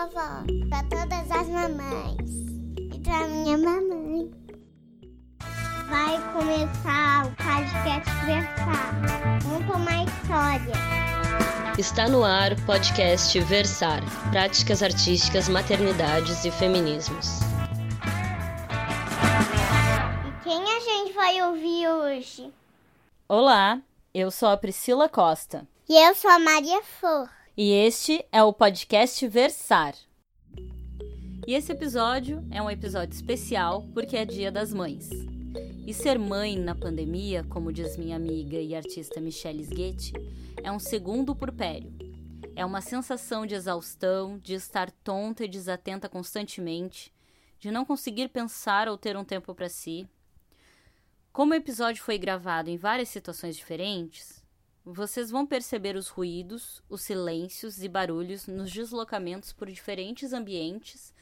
vovó, 0.00 0.44
para 0.70 0.82
todas 0.84 1.30
as 1.30 1.48
mamães 1.48 2.30
e 2.78 2.98
para 3.00 3.28
minha 3.28 3.58
mamãe. 3.58 4.30
Vai 5.88 6.32
começar 6.32 7.26
o 7.26 7.36
podcast 7.36 8.10
Versar. 8.24 9.42
Conta 9.42 9.76
uma 9.76 10.04
história. 10.04 10.74
Está 11.78 12.08
no 12.08 12.24
ar 12.24 12.52
o 12.52 12.66
podcast 12.66 13.38
Versar 13.40 14.00
Práticas 14.30 14.82
Artísticas, 14.82 15.48
Maternidades 15.48 16.44
e 16.44 16.50
Feminismos. 16.50 17.40
E 20.26 20.44
quem 20.44 20.62
a 20.62 20.80
gente 20.80 21.12
vai 21.12 21.42
ouvir 21.42 21.88
hoje? 21.88 22.50
Olá, 23.28 23.78
eu 24.14 24.30
sou 24.30 24.48
a 24.48 24.56
Priscila 24.56 25.08
Costa. 25.08 25.66
E 25.88 25.94
eu 25.94 26.14
sou 26.14 26.30
a 26.30 26.38
Maria 26.38 26.80
Flor. 26.82 27.39
E 27.62 27.72
este 27.72 28.24
é 28.32 28.42
o 28.42 28.54
podcast 28.54 29.28
Versar. 29.28 29.94
E 31.46 31.52
esse 31.52 31.70
episódio 31.70 32.42
é 32.50 32.62
um 32.62 32.70
episódio 32.70 33.14
especial 33.14 33.86
porque 33.92 34.16
é 34.16 34.24
Dia 34.24 34.50
das 34.50 34.72
Mães. 34.72 35.10
E 35.86 35.92
ser 35.92 36.18
mãe 36.18 36.58
na 36.58 36.74
pandemia, 36.74 37.44
como 37.44 37.70
diz 37.70 37.98
minha 37.98 38.16
amiga 38.16 38.56
e 38.56 38.74
artista 38.74 39.20
Michelle 39.20 39.62
Sguetti, 39.62 40.14
é 40.64 40.72
um 40.72 40.78
segundo 40.78 41.36
purpério. 41.36 41.92
É 42.56 42.64
uma 42.64 42.80
sensação 42.80 43.44
de 43.44 43.54
exaustão, 43.54 44.38
de 44.38 44.54
estar 44.54 44.90
tonta 44.90 45.44
e 45.44 45.48
desatenta 45.48 46.08
constantemente, 46.08 47.12
de 47.58 47.70
não 47.70 47.84
conseguir 47.84 48.28
pensar 48.28 48.88
ou 48.88 48.96
ter 48.96 49.18
um 49.18 49.24
tempo 49.24 49.54
para 49.54 49.68
si. 49.68 50.08
Como 51.30 51.52
o 51.52 51.56
episódio 51.56 52.02
foi 52.02 52.16
gravado 52.16 52.70
em 52.70 52.78
várias 52.78 53.10
situações 53.10 53.54
diferentes, 53.54 54.39
vocês 54.84 55.30
vão 55.30 55.46
perceber 55.46 55.96
os 55.96 56.08
ruídos, 56.08 56.82
os 56.88 57.02
silêncios 57.02 57.82
e 57.82 57.88
barulhos 57.88 58.46
nos 58.46 58.72
deslocamentos 58.72 59.52
por 59.52 59.68
diferentes 59.68 60.32
ambientes 60.32 61.12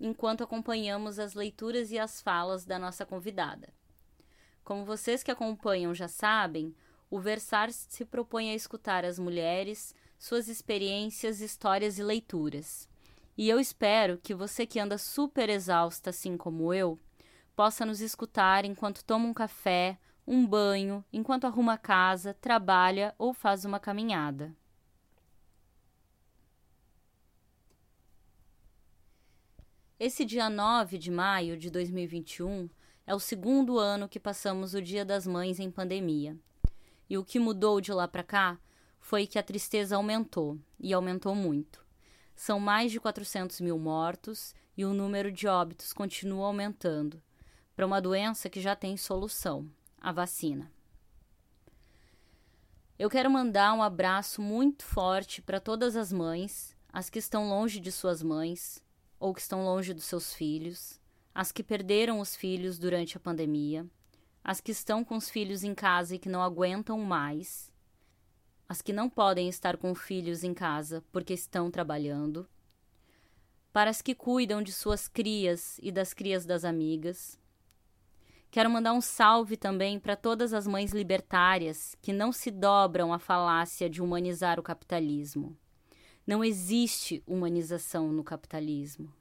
enquanto 0.00 0.44
acompanhamos 0.44 1.18
as 1.18 1.34
leituras 1.34 1.90
e 1.90 1.98
as 1.98 2.20
falas 2.20 2.64
da 2.64 2.78
nossa 2.78 3.04
convidada. 3.04 3.68
Como 4.62 4.84
vocês 4.84 5.22
que 5.22 5.30
acompanham 5.30 5.94
já 5.94 6.06
sabem, 6.06 6.74
o 7.10 7.18
Versar 7.18 7.72
se 7.72 8.04
propõe 8.04 8.50
a 8.50 8.54
escutar 8.54 9.04
as 9.04 9.18
mulheres, 9.18 9.94
suas 10.18 10.46
experiências, 10.46 11.40
histórias 11.40 11.98
e 11.98 12.02
leituras. 12.02 12.88
E 13.36 13.48
eu 13.48 13.58
espero 13.58 14.18
que 14.18 14.34
você 14.34 14.66
que 14.66 14.78
anda 14.78 14.98
super 14.98 15.48
exausta, 15.48 16.10
assim 16.10 16.36
como 16.36 16.72
eu, 16.72 16.98
possa 17.56 17.84
nos 17.84 18.00
escutar 18.00 18.64
enquanto 18.64 19.04
toma 19.04 19.26
um 19.26 19.34
café 19.34 19.98
um 20.30 20.46
banho, 20.46 21.02
enquanto 21.10 21.46
arruma 21.46 21.72
a 21.72 21.78
casa, 21.78 22.34
trabalha 22.34 23.14
ou 23.16 23.32
faz 23.32 23.64
uma 23.64 23.80
caminhada. 23.80 24.54
Esse 29.98 30.26
dia 30.26 30.50
9 30.50 30.98
de 30.98 31.10
maio 31.10 31.56
de 31.56 31.70
2021 31.70 32.68
é 33.06 33.14
o 33.14 33.18
segundo 33.18 33.78
ano 33.78 34.06
que 34.06 34.20
passamos 34.20 34.74
o 34.74 34.82
Dia 34.82 35.02
das 35.02 35.26
Mães 35.26 35.58
em 35.58 35.70
pandemia. 35.70 36.36
E 37.08 37.16
o 37.16 37.24
que 37.24 37.40
mudou 37.40 37.80
de 37.80 37.90
lá 37.90 38.06
para 38.06 38.22
cá 38.22 38.60
foi 39.00 39.26
que 39.26 39.38
a 39.38 39.42
tristeza 39.42 39.96
aumentou, 39.96 40.58
e 40.78 40.92
aumentou 40.92 41.34
muito. 41.34 41.82
São 42.36 42.60
mais 42.60 42.92
de 42.92 43.00
400 43.00 43.62
mil 43.62 43.78
mortos 43.78 44.54
e 44.76 44.84
o 44.84 44.92
número 44.92 45.32
de 45.32 45.48
óbitos 45.48 45.94
continua 45.94 46.48
aumentando, 46.48 47.20
para 47.74 47.86
uma 47.86 48.00
doença 48.00 48.50
que 48.50 48.60
já 48.60 48.76
tem 48.76 48.94
solução 48.94 49.68
a 50.00 50.12
vacina. 50.12 50.70
Eu 52.98 53.08
quero 53.08 53.30
mandar 53.30 53.72
um 53.74 53.82
abraço 53.82 54.42
muito 54.42 54.84
forte 54.84 55.40
para 55.40 55.60
todas 55.60 55.96
as 55.96 56.12
mães, 56.12 56.76
as 56.92 57.08
que 57.08 57.18
estão 57.18 57.48
longe 57.48 57.78
de 57.78 57.92
suas 57.92 58.22
mães 58.22 58.82
ou 59.20 59.32
que 59.32 59.40
estão 59.40 59.64
longe 59.64 59.94
dos 59.94 60.04
seus 60.04 60.34
filhos, 60.34 61.00
as 61.34 61.52
que 61.52 61.62
perderam 61.62 62.18
os 62.18 62.34
filhos 62.34 62.78
durante 62.78 63.16
a 63.16 63.20
pandemia, 63.20 63.86
as 64.42 64.60
que 64.60 64.72
estão 64.72 65.04
com 65.04 65.16
os 65.16 65.30
filhos 65.30 65.62
em 65.62 65.74
casa 65.74 66.14
e 66.14 66.18
que 66.18 66.28
não 66.28 66.42
aguentam 66.42 66.98
mais, 66.98 67.70
as 68.68 68.82
que 68.82 68.92
não 68.92 69.08
podem 69.08 69.48
estar 69.48 69.76
com 69.76 69.94
filhos 69.94 70.42
em 70.42 70.52
casa 70.52 71.04
porque 71.12 71.34
estão 71.34 71.70
trabalhando, 71.70 72.48
para 73.72 73.90
as 73.90 74.02
que 74.02 74.14
cuidam 74.14 74.60
de 74.60 74.72
suas 74.72 75.06
crias 75.06 75.78
e 75.80 75.92
das 75.92 76.12
crias 76.12 76.44
das 76.44 76.64
amigas, 76.64 77.37
Quero 78.50 78.70
mandar 78.70 78.94
um 78.94 79.00
salve 79.00 79.58
também 79.58 80.00
para 80.00 80.16
todas 80.16 80.54
as 80.54 80.66
mães 80.66 80.92
libertárias 80.92 81.94
que 82.00 82.14
não 82.14 82.32
se 82.32 82.50
dobram 82.50 83.12
à 83.12 83.18
falácia 83.18 83.90
de 83.90 84.00
humanizar 84.00 84.58
o 84.58 84.62
capitalismo. 84.62 85.54
Não 86.26 86.42
existe 86.42 87.22
humanização 87.26 88.10
no 88.10 88.24
capitalismo. 88.24 89.12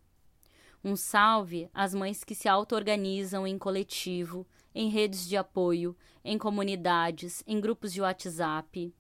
Um 0.82 0.96
salve 0.96 1.70
às 1.74 1.94
mães 1.94 2.24
que 2.24 2.34
se 2.34 2.48
auto-organizam 2.48 3.46
em 3.46 3.58
coletivo, 3.58 4.48
em 4.74 4.90
redes 4.90 5.28
de 5.28 5.36
apoio, 5.36 5.96
em 6.24 6.38
comunidades, 6.38 7.44
em 7.46 7.60
grupos 7.60 7.92
de 7.92 8.02
WhatsApp. 8.02 8.94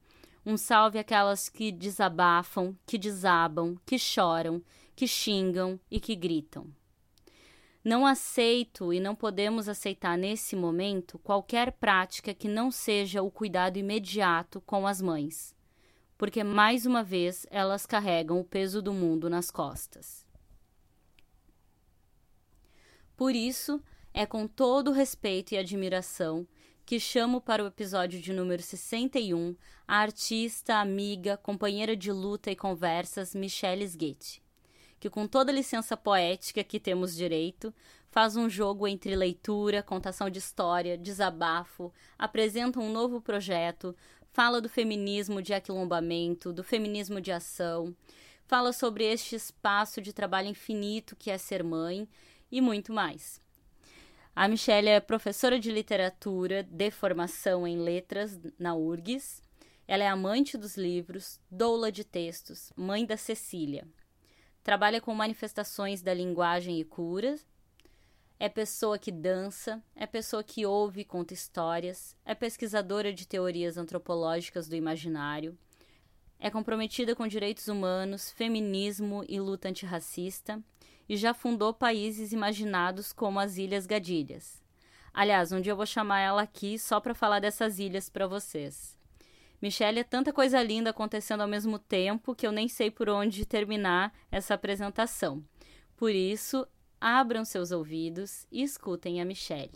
Um 0.45 0.57
salve 0.57 0.99
àquelas 0.99 1.47
que 1.47 1.71
desabafam, 1.71 2.75
que 2.85 2.97
desabam, 2.97 3.77
que 3.85 3.97
choram, 3.97 4.61
que 4.93 5.07
xingam 5.07 5.79
e 5.89 5.99
que 6.01 6.15
gritam. 6.15 6.67
Não 7.87 8.05
aceito 8.05 8.91
e 8.91 8.99
não 8.99 9.15
podemos 9.15 9.69
aceitar 9.69 10.17
nesse 10.17 10.57
momento 10.57 11.17
qualquer 11.19 11.71
prática 11.71 12.33
que 12.33 12.45
não 12.45 12.69
seja 12.69 13.21
o 13.21 13.31
cuidado 13.31 13.77
imediato 13.77 14.59
com 14.59 14.85
as 14.85 15.01
mães, 15.01 15.55
porque 16.17 16.43
mais 16.43 16.85
uma 16.85 17.01
vez 17.01 17.47
elas 17.49 17.85
carregam 17.85 18.41
o 18.41 18.43
peso 18.43 18.81
do 18.81 18.91
mundo 18.91 19.29
nas 19.29 19.49
costas. 19.49 20.27
Por 23.15 23.33
isso, 23.33 23.81
é 24.13 24.25
com 24.25 24.49
todo 24.49 24.91
respeito 24.91 25.53
e 25.53 25.57
admiração 25.57 26.45
que 26.85 26.99
chamo 26.99 27.39
para 27.39 27.63
o 27.63 27.67
episódio 27.67 28.19
de 28.19 28.33
número 28.33 28.61
61 28.61 29.55
a 29.87 29.99
artista, 29.99 30.75
amiga, 30.75 31.37
companheira 31.37 31.95
de 31.95 32.11
luta 32.11 32.51
e 32.51 32.55
conversas 32.57 33.33
Michelle 33.33 33.85
Sguete 33.85 34.45
que, 34.99 35.09
com 35.09 35.27
toda 35.27 35.51
a 35.51 35.55
licença 35.55 35.95
poética 35.95 36.63
que 36.63 36.79
temos 36.79 37.15
direito, 37.15 37.73
faz 38.09 38.35
um 38.35 38.49
jogo 38.49 38.87
entre 38.87 39.15
leitura, 39.15 39.83
contação 39.83 40.29
de 40.29 40.39
história, 40.39 40.97
desabafo, 40.97 41.93
apresenta 42.17 42.79
um 42.79 42.91
novo 42.91 43.21
projeto, 43.21 43.95
fala 44.31 44.61
do 44.61 44.69
feminismo 44.69 45.41
de 45.41 45.53
aquilombamento, 45.53 46.53
do 46.53 46.63
feminismo 46.63 47.19
de 47.21 47.31
ação, 47.31 47.95
fala 48.45 48.71
sobre 48.71 49.03
este 49.03 49.35
espaço 49.35 50.01
de 50.01 50.13
trabalho 50.13 50.47
infinito 50.47 51.15
que 51.15 51.29
é 51.29 51.37
ser 51.37 51.63
mãe 51.63 52.07
e 52.51 52.61
muito 52.61 52.93
mais. 52.93 53.41
A 54.35 54.47
Michelle 54.47 54.89
é 54.89 54.99
professora 54.99 55.59
de 55.59 55.71
literatura 55.71 56.61
de 56.61 56.91
formação 56.91 57.67
em 57.67 57.79
letras 57.79 58.39
na 58.59 58.75
URGS. 58.75 59.41
Ela 59.87 60.03
é 60.03 60.07
amante 60.07 60.57
dos 60.57 60.77
livros, 60.77 61.39
doula 61.49 61.91
de 61.91 62.03
textos, 62.03 62.71
mãe 62.75 63.03
da 63.03 63.17
Cecília. 63.17 63.87
Trabalha 64.67 64.99
com 64.99 65.15
manifestações 65.15 66.01
da 66.01 66.13
linguagem 66.13 66.77
e 66.77 66.83
curas. 66.83 67.47
É 68.37 68.49
pessoa 68.49 68.99
que 68.99 69.13
dança, 69.13 69.81
é 69.95 70.05
pessoa 70.05 70.43
que 70.43 70.65
ouve 70.65 70.99
e 70.99 71.05
conta 71.05 71.33
histórias, 71.33 72.17
é 72.25 72.35
pesquisadora 72.35 73.13
de 73.13 73.25
teorias 73.25 73.77
antropológicas 73.77 74.67
do 74.67 74.75
imaginário, 74.75 75.57
é 76.37 76.49
comprometida 76.49 77.15
com 77.15 77.25
direitos 77.29 77.69
humanos, 77.69 78.29
feminismo 78.29 79.23
e 79.29 79.39
luta 79.39 79.69
antirracista 79.69 80.61
e 81.07 81.15
já 81.15 81.33
fundou 81.33 81.73
países 81.73 82.33
imaginados 82.33 83.13
como 83.13 83.39
as 83.39 83.55
Ilhas 83.57 83.85
Gadilhas. 83.85 84.61
Aliás, 85.13 85.53
um 85.53 85.61
dia 85.61 85.71
eu 85.71 85.77
vou 85.77 85.85
chamar 85.85 86.19
ela 86.19 86.41
aqui 86.41 86.77
só 86.77 86.99
para 86.99 87.15
falar 87.15 87.39
dessas 87.39 87.79
ilhas 87.79 88.09
para 88.09 88.27
vocês. 88.27 88.96
Michelle, 89.59 89.99
é 89.99 90.03
tanta 90.03 90.31
coisa 90.31 90.61
linda 90.61 90.91
acontecendo 90.91 91.41
ao 91.41 91.47
mesmo 91.47 91.79
tempo 91.79 92.35
que 92.35 92.45
eu 92.45 92.51
nem 92.51 92.67
sei 92.67 92.91
por 92.91 93.09
onde 93.09 93.43
terminar 93.43 94.13
essa 94.31 94.53
apresentação. 94.53 95.43
Por 95.95 96.11
isso, 96.11 96.67
abram 97.01 97.43
seus 97.43 97.71
ouvidos 97.71 98.45
e 98.51 98.61
escutem 98.61 99.19
a 99.19 99.25
Michelle. 99.25 99.71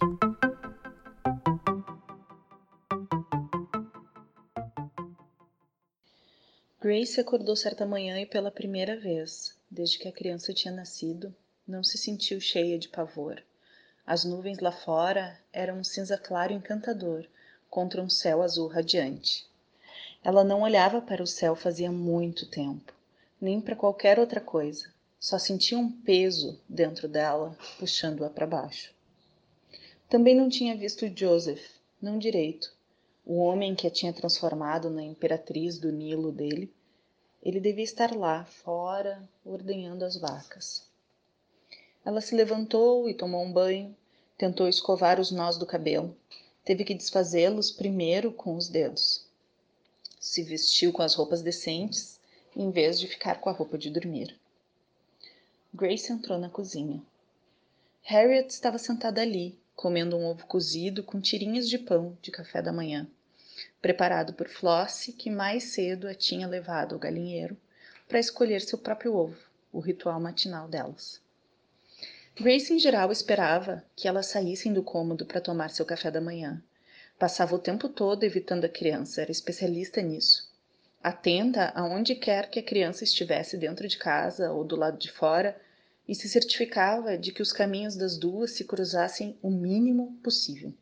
Grace 6.79 7.19
acordou 7.19 7.55
certa 7.55 7.85
manhã 7.85 8.19
e 8.19 8.25
pela 8.25 8.51
primeira 8.51 8.99
vez, 8.99 9.57
desde 9.69 9.97
que 9.97 10.07
a 10.07 10.11
criança 10.11 10.53
tinha 10.53 10.73
nascido, 10.73 11.35
não 11.67 11.83
se 11.83 11.97
sentiu 11.97 12.39
cheia 12.39 12.77
de 12.77 12.89
pavor. 12.89 13.41
As 14.05 14.25
nuvens 14.25 14.59
lá 14.59 14.71
fora 14.71 15.39
eram 15.51 15.79
um 15.79 15.83
cinza 15.83 16.17
claro 16.17 16.53
encantador 16.53 17.25
contra 17.69 18.01
um 18.01 18.09
céu 18.09 18.41
azul 18.41 18.67
radiante. 18.67 19.49
Ela 20.23 20.43
não 20.43 20.61
olhava 20.61 21.01
para 21.01 21.23
o 21.23 21.27
céu 21.27 21.55
fazia 21.55 21.91
muito 21.91 22.49
tempo, 22.49 22.93
nem 23.39 23.59
para 23.59 23.75
qualquer 23.75 24.19
outra 24.19 24.39
coisa. 24.39 24.93
Só 25.19 25.39
sentia 25.39 25.77
um 25.77 25.91
peso 25.91 26.59
dentro 26.69 27.07
dela, 27.07 27.57
puxando-a 27.79 28.29
para 28.29 28.45
baixo. 28.45 28.93
Também 30.07 30.35
não 30.35 30.49
tinha 30.49 30.75
visto 30.75 31.11
Joseph, 31.17 31.63
não 32.01 32.19
direito, 32.19 32.71
o 33.25 33.37
homem 33.37 33.73
que 33.75 33.87
a 33.87 33.91
tinha 33.91 34.11
transformado 34.11 34.89
na 34.89 35.03
imperatriz 35.03 35.79
do 35.79 35.91
Nilo 35.91 36.31
dele, 36.31 36.71
Ele 37.41 37.59
devia 37.59 37.83
estar 37.83 38.15
lá, 38.15 38.45
fora, 38.45 39.27
ordenhando 39.45 40.05
as 40.05 40.15
vacas. 40.15 40.87
Ela 42.03 42.21
se 42.21 42.35
levantou 42.35 43.07
e 43.09 43.13
tomou 43.13 43.43
um 43.43 43.51
banho, 43.51 43.95
tentou 44.37 44.67
escovar 44.67 45.19
os 45.19 45.31
nós 45.31 45.57
do 45.57 45.65
cabelo. 45.65 46.15
Teve 46.65 46.83
que 46.83 46.93
desfazê-los 46.93 47.71
primeiro 47.71 48.31
com 48.31 48.55
os 48.55 48.67
dedos. 48.67 49.25
Se 50.23 50.43
vestiu 50.43 50.93
com 50.93 51.01
as 51.01 51.15
roupas 51.15 51.41
decentes, 51.41 52.19
em 52.55 52.69
vez 52.69 52.99
de 52.99 53.07
ficar 53.07 53.41
com 53.41 53.49
a 53.49 53.51
roupa 53.51 53.75
de 53.75 53.89
dormir. 53.89 54.39
Grace 55.73 56.13
entrou 56.13 56.37
na 56.37 56.47
cozinha. 56.47 57.01
Harriet 58.03 58.51
estava 58.51 58.77
sentada 58.77 59.19
ali, 59.19 59.57
comendo 59.75 60.15
um 60.15 60.27
ovo 60.27 60.45
cozido 60.45 61.03
com 61.03 61.19
tirinhas 61.19 61.67
de 61.67 61.79
pão 61.79 62.15
de 62.21 62.29
café 62.29 62.61
da 62.61 62.71
manhã, 62.71 63.07
preparado 63.81 64.31
por 64.33 64.47
Flossie, 64.47 65.11
que 65.11 65.31
mais 65.31 65.63
cedo 65.63 66.07
a 66.07 66.13
tinha 66.13 66.47
levado 66.47 66.93
ao 66.93 66.99
galinheiro 66.99 67.57
para 68.07 68.19
escolher 68.19 68.61
seu 68.61 68.77
próprio 68.77 69.15
ovo, 69.15 69.39
o 69.73 69.79
ritual 69.79 70.19
matinal 70.19 70.67
delas. 70.67 71.19
Grace, 72.35 72.71
em 72.71 72.77
geral, 72.77 73.11
esperava 73.11 73.83
que 73.95 74.07
elas 74.07 74.27
saíssem 74.27 74.71
do 74.71 74.83
cômodo 74.83 75.25
para 75.25 75.41
tomar 75.41 75.71
seu 75.71 75.83
café 75.83 76.11
da 76.11 76.21
manhã. 76.21 76.61
Passava 77.21 77.53
o 77.53 77.59
tempo 77.59 77.87
todo 77.87 78.23
evitando 78.23 78.65
a 78.65 78.67
criança, 78.67 79.21
era 79.21 79.29
especialista 79.29 80.01
nisso. 80.01 80.51
Atenta 81.03 81.71
aonde 81.75 82.15
quer 82.15 82.49
que 82.49 82.57
a 82.57 82.63
criança 82.63 83.03
estivesse 83.03 83.57
dentro 83.57 83.87
de 83.87 83.95
casa 83.95 84.51
ou 84.51 84.63
do 84.63 84.75
lado 84.75 84.97
de 84.97 85.11
fora, 85.11 85.55
e 86.07 86.15
se 86.15 86.27
certificava 86.27 87.15
de 87.15 87.31
que 87.31 87.43
os 87.43 87.53
caminhos 87.53 87.95
das 87.95 88.17
duas 88.17 88.53
se 88.53 88.63
cruzassem 88.63 89.37
o 89.39 89.51
mínimo 89.51 90.17
possível, 90.23 90.73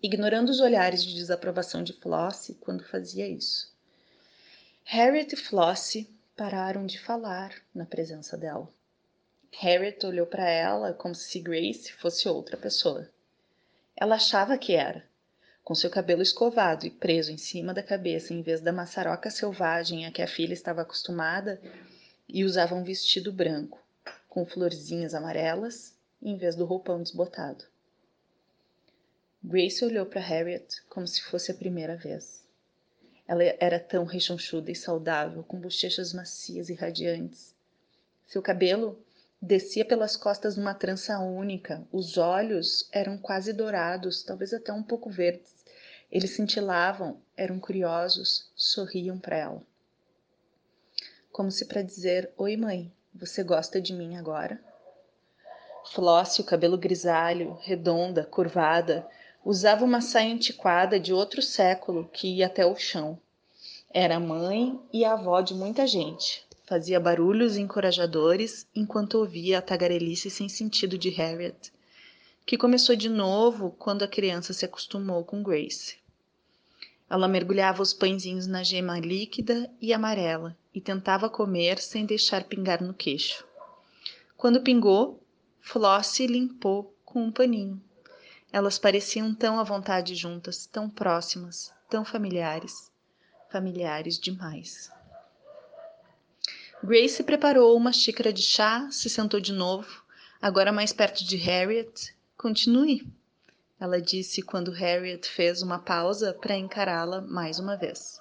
ignorando 0.00 0.48
os 0.48 0.60
olhares 0.60 1.02
de 1.02 1.12
desaprovação 1.16 1.82
de 1.82 1.92
Flossie 1.94 2.54
quando 2.60 2.84
fazia 2.84 3.26
isso. 3.26 3.74
Harriet 4.84 5.32
e 5.32 5.36
Flossie 5.36 6.08
pararam 6.36 6.86
de 6.86 7.00
falar 7.00 7.52
na 7.74 7.84
presença 7.84 8.36
dela. 8.36 8.72
Harriet 9.50 10.06
olhou 10.06 10.24
para 10.24 10.48
ela 10.48 10.92
como 10.92 11.16
se 11.16 11.40
Grace 11.40 11.92
fosse 11.94 12.28
outra 12.28 12.56
pessoa. 12.56 13.10
Ela 13.96 14.14
achava 14.14 14.56
que 14.56 14.74
era, 14.74 15.02
com 15.66 15.74
seu 15.74 15.90
cabelo 15.90 16.22
escovado 16.22 16.86
e 16.86 16.90
preso 16.90 17.32
em 17.32 17.36
cima 17.36 17.74
da 17.74 17.82
cabeça 17.82 18.32
em 18.32 18.40
vez 18.40 18.60
da 18.60 18.72
maçaroca 18.72 19.28
selvagem 19.28 20.06
a 20.06 20.12
que 20.12 20.22
a 20.22 20.28
filha 20.28 20.52
estava 20.52 20.82
acostumada, 20.82 21.60
e 22.28 22.44
usava 22.44 22.76
um 22.76 22.84
vestido 22.84 23.32
branco, 23.32 23.84
com 24.28 24.46
florzinhas 24.46 25.12
amarelas 25.12 25.92
em 26.22 26.36
vez 26.36 26.54
do 26.54 26.64
roupão 26.64 27.02
desbotado. 27.02 27.64
Grace 29.42 29.84
olhou 29.84 30.06
para 30.06 30.20
Harriet 30.20 30.84
como 30.88 31.04
se 31.04 31.20
fosse 31.20 31.50
a 31.50 31.54
primeira 31.54 31.96
vez. 31.96 32.44
Ela 33.26 33.42
era 33.58 33.80
tão 33.80 34.04
rechonchuda 34.04 34.70
e 34.70 34.76
saudável, 34.76 35.42
com 35.42 35.58
bochechas 35.58 36.12
macias 36.12 36.68
e 36.68 36.74
radiantes. 36.74 37.52
Seu 38.24 38.40
cabelo 38.40 38.96
descia 39.42 39.84
pelas 39.84 40.16
costas 40.16 40.56
numa 40.56 40.74
trança 40.74 41.18
única, 41.18 41.84
os 41.90 42.16
olhos 42.16 42.88
eram 42.92 43.18
quase 43.18 43.52
dourados, 43.52 44.22
talvez 44.22 44.54
até 44.54 44.72
um 44.72 44.82
pouco 44.84 45.10
verdes. 45.10 45.55
Eles 46.10 46.30
cintilavam, 46.30 47.20
eram 47.36 47.58
curiosos, 47.58 48.50
sorriam 48.54 49.18
para 49.18 49.36
ela. 49.36 49.62
Como 51.32 51.50
se 51.50 51.64
para 51.64 51.82
dizer: 51.82 52.30
Oi, 52.36 52.56
mãe, 52.56 52.92
você 53.14 53.42
gosta 53.42 53.80
de 53.80 53.92
mim 53.92 54.16
agora? 54.16 54.60
Flossie, 55.92 56.42
o 56.42 56.46
cabelo 56.46 56.76
grisalho, 56.76 57.58
redonda, 57.62 58.24
curvada, 58.24 59.06
usava 59.44 59.84
uma 59.84 60.00
saia 60.00 60.34
antiquada 60.34 60.98
de 60.98 61.12
outro 61.12 61.40
século 61.40 62.08
que 62.12 62.38
ia 62.38 62.46
até 62.46 62.66
o 62.66 62.76
chão. 62.76 63.18
Era 63.90 64.18
mãe 64.18 64.80
e 64.92 65.04
avó 65.04 65.40
de 65.40 65.54
muita 65.54 65.86
gente. 65.86 66.44
Fazia 66.64 66.98
barulhos 66.98 67.56
encorajadores 67.56 68.66
enquanto 68.74 69.14
ouvia 69.18 69.58
a 69.58 69.62
tagarelice 69.62 70.28
sem 70.30 70.48
sentido 70.48 70.98
de 70.98 71.10
Harriet, 71.10 71.72
que 72.46 72.56
começou 72.56 72.94
de 72.94 73.08
novo 73.08 73.72
quando 73.72 74.04
a 74.04 74.08
criança 74.08 74.52
se 74.52 74.64
acostumou 74.64 75.24
com 75.24 75.42
Grace. 75.42 75.98
Ela 77.10 77.26
mergulhava 77.26 77.82
os 77.82 77.92
pãezinhos 77.92 78.46
na 78.46 78.62
gema 78.62 79.00
líquida 79.00 79.68
e 79.80 79.92
amarela 79.92 80.56
e 80.72 80.80
tentava 80.80 81.28
comer 81.28 81.80
sem 81.80 82.06
deixar 82.06 82.44
pingar 82.44 82.80
no 82.80 82.94
queixo. 82.94 83.44
Quando 84.36 84.60
pingou, 84.62 85.20
Flossie 85.60 86.28
limpou 86.28 86.94
com 87.04 87.24
um 87.24 87.32
paninho. 87.32 87.82
Elas 88.52 88.78
pareciam 88.78 89.34
tão 89.34 89.58
à 89.58 89.64
vontade 89.64 90.14
juntas, 90.14 90.66
tão 90.66 90.88
próximas, 90.88 91.74
tão 91.90 92.04
familiares. 92.04 92.92
Familiares 93.50 94.20
demais. 94.20 94.90
Grace 96.82 97.22
preparou 97.24 97.76
uma 97.76 97.92
xícara 97.92 98.32
de 98.32 98.42
chá, 98.42 98.88
se 98.92 99.10
sentou 99.10 99.40
de 99.40 99.52
novo, 99.52 100.04
agora 100.40 100.70
mais 100.70 100.92
perto 100.92 101.24
de 101.24 101.36
Harriet. 101.36 102.15
Continue, 102.36 103.06
ela 103.80 104.00
disse 104.00 104.42
quando 104.42 104.70
Harriet 104.70 105.26
fez 105.26 105.62
uma 105.62 105.78
pausa 105.78 106.34
para 106.34 106.54
encará-la 106.54 107.22
mais 107.22 107.58
uma 107.58 107.76
vez. 107.76 108.20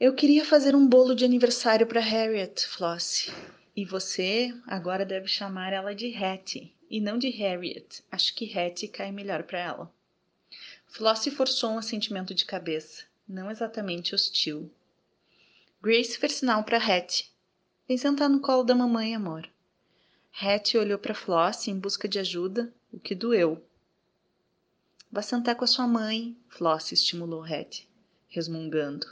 Eu 0.00 0.14
queria 0.14 0.44
fazer 0.44 0.74
um 0.74 0.86
bolo 0.86 1.14
de 1.14 1.24
aniversário 1.24 1.86
para 1.86 2.00
Harriet, 2.00 2.66
Flossie. 2.66 3.32
E 3.76 3.84
você 3.84 4.54
agora 4.66 5.04
deve 5.04 5.28
chamar 5.28 5.72
ela 5.72 5.94
de 5.94 6.14
Hattie 6.16 6.72
e 6.88 7.00
não 7.00 7.18
de 7.18 7.28
Harriet. 7.30 8.02
Acho 8.10 8.34
que 8.34 8.58
Hattie 8.58 8.88
cai 8.88 9.12
melhor 9.12 9.42
para 9.42 9.58
ela. 9.58 9.92
Flossie 10.86 11.30
forçou 11.30 11.72
um 11.72 11.78
assentimento 11.78 12.34
de 12.34 12.44
cabeça, 12.44 13.04
não 13.28 13.50
exatamente 13.50 14.14
hostil. 14.14 14.70
Grace 15.82 16.16
fez 16.16 16.34
sinal 16.34 16.64
para 16.64 16.78
Hattie. 16.78 17.26
Vem 17.86 17.98
sentar 17.98 18.28
no 18.30 18.40
colo 18.40 18.64
da 18.64 18.74
mamãe, 18.74 19.14
amor. 19.14 19.48
Hattie 20.40 20.78
olhou 20.78 21.00
para 21.00 21.16
Flossie 21.16 21.72
em 21.72 21.76
busca 21.76 22.06
de 22.06 22.16
ajuda, 22.16 22.72
o 22.92 23.00
que 23.00 23.12
doeu. 23.12 23.60
Vá 25.10 25.20
sentar 25.20 25.56
com 25.56 25.64
a 25.64 25.66
sua 25.66 25.88
mãe, 25.88 26.36
Flossie 26.48 26.94
estimulou 26.94 27.42
Hattie, 27.42 27.88
resmungando. 28.28 29.04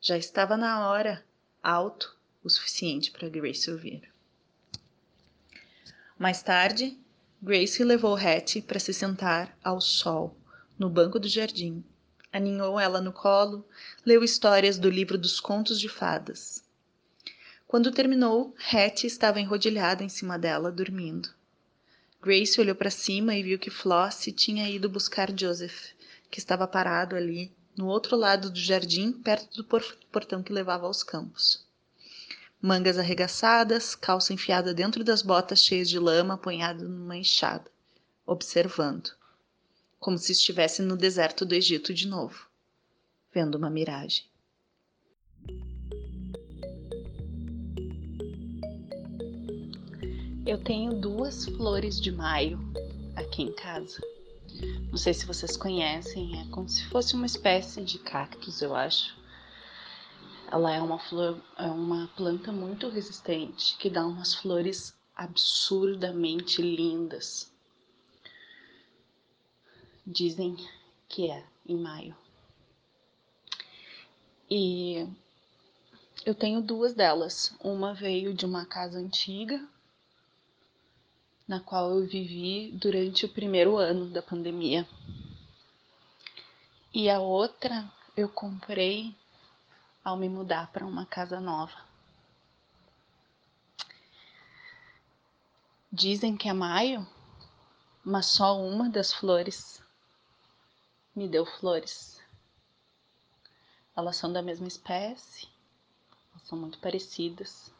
Já 0.00 0.16
estava 0.16 0.56
na 0.56 0.88
hora, 0.88 1.22
alto 1.62 2.16
o 2.42 2.48
suficiente 2.48 3.10
para 3.10 3.28
Grace 3.28 3.70
ouvir. 3.70 4.10
Mais 6.18 6.42
tarde, 6.42 6.98
Grace 7.42 7.84
levou 7.84 8.16
Hattie 8.16 8.62
para 8.62 8.80
se 8.80 8.94
sentar 8.94 9.54
ao 9.62 9.78
sol 9.78 10.34
no 10.78 10.88
banco 10.88 11.20
do 11.20 11.28
jardim. 11.28 11.84
Aninhou 12.32 12.80
ela 12.80 12.98
no 12.98 13.12
colo, 13.12 13.68
leu 14.06 14.24
histórias 14.24 14.78
do 14.78 14.88
livro 14.88 15.18
dos 15.18 15.38
contos 15.38 15.78
de 15.78 15.90
fadas. 15.90 16.61
Quando 17.72 17.90
terminou, 17.90 18.54
Hattie 18.70 19.06
estava 19.06 19.40
enrodilhada 19.40 20.04
em 20.04 20.08
cima 20.10 20.38
dela, 20.38 20.70
dormindo. 20.70 21.30
Grace 22.20 22.60
olhou 22.60 22.74
para 22.76 22.90
cima 22.90 23.34
e 23.34 23.42
viu 23.42 23.58
que 23.58 23.70
Flossie 23.70 24.30
tinha 24.30 24.68
ido 24.68 24.90
buscar 24.90 25.30
Joseph, 25.34 25.92
que 26.30 26.38
estava 26.38 26.68
parado 26.68 27.16
ali 27.16 27.50
no 27.74 27.86
outro 27.86 28.14
lado 28.14 28.50
do 28.50 28.58
jardim, 28.58 29.10
perto 29.10 29.56
do 29.56 29.64
portão 29.64 30.42
que 30.42 30.52
levava 30.52 30.84
aos 30.84 31.02
campos. 31.02 31.66
Mangas 32.60 32.98
arregaçadas, 32.98 33.94
calça 33.94 34.34
enfiada 34.34 34.74
dentro 34.74 35.02
das 35.02 35.22
botas 35.22 35.64
cheias 35.64 35.88
de 35.88 35.98
lama 35.98 36.34
apanhada 36.34 36.84
numa 36.84 37.16
enxada, 37.16 37.70
observando, 38.26 39.12
como 39.98 40.18
se 40.18 40.32
estivesse 40.32 40.82
no 40.82 40.94
deserto 40.94 41.46
do 41.46 41.54
Egito 41.54 41.94
de 41.94 42.06
novo, 42.06 42.46
vendo 43.32 43.54
uma 43.54 43.70
miragem. 43.70 44.30
Eu 50.44 50.58
tenho 50.58 50.92
duas 50.92 51.44
flores 51.44 52.00
de 52.00 52.10
maio 52.10 52.58
aqui 53.14 53.42
em 53.42 53.52
casa. 53.52 54.00
Não 54.90 54.96
sei 54.96 55.14
se 55.14 55.24
vocês 55.24 55.56
conhecem, 55.56 56.40
é 56.40 56.50
como 56.50 56.68
se 56.68 56.84
fosse 56.86 57.14
uma 57.14 57.26
espécie 57.26 57.80
de 57.80 58.00
cactus, 58.00 58.60
eu 58.60 58.74
acho. 58.74 59.16
Ela 60.50 60.74
é 60.74 60.82
uma 60.82 60.98
flor, 60.98 61.40
é 61.56 61.66
uma 61.66 62.08
planta 62.16 62.50
muito 62.50 62.88
resistente 62.88 63.76
que 63.78 63.88
dá 63.88 64.04
umas 64.04 64.34
flores 64.34 64.92
absurdamente 65.14 66.60
lindas. 66.60 67.52
Dizem 70.04 70.56
que 71.08 71.30
é 71.30 71.46
em 71.64 71.76
maio. 71.76 72.16
E 74.50 75.06
eu 76.26 76.34
tenho 76.34 76.60
duas 76.60 76.94
delas. 76.94 77.54
Uma 77.62 77.94
veio 77.94 78.34
de 78.34 78.44
uma 78.44 78.66
casa 78.66 78.98
antiga 78.98 79.64
na 81.46 81.60
qual 81.60 81.90
eu 81.90 82.06
vivi 82.06 82.70
durante 82.72 83.26
o 83.26 83.28
primeiro 83.28 83.76
ano 83.76 84.08
da 84.08 84.22
pandemia. 84.22 84.88
E 86.94 87.08
a 87.08 87.20
outra 87.20 87.90
eu 88.16 88.28
comprei 88.28 89.14
ao 90.04 90.16
me 90.16 90.28
mudar 90.28 90.70
para 90.72 90.86
uma 90.86 91.06
casa 91.06 91.40
nova. 91.40 91.76
Dizem 95.90 96.36
que 96.36 96.48
é 96.48 96.52
maio, 96.52 97.06
mas 98.04 98.26
só 98.26 98.58
uma 98.58 98.88
das 98.88 99.12
flores 99.12 99.82
me 101.14 101.28
deu 101.28 101.44
flores. 101.44 102.20
Elas 103.94 104.16
são 104.16 104.32
da 104.32 104.40
mesma 104.40 104.68
espécie, 104.68 105.48
são 106.44 106.58
muito 106.58 106.78
parecidas. 106.78 107.70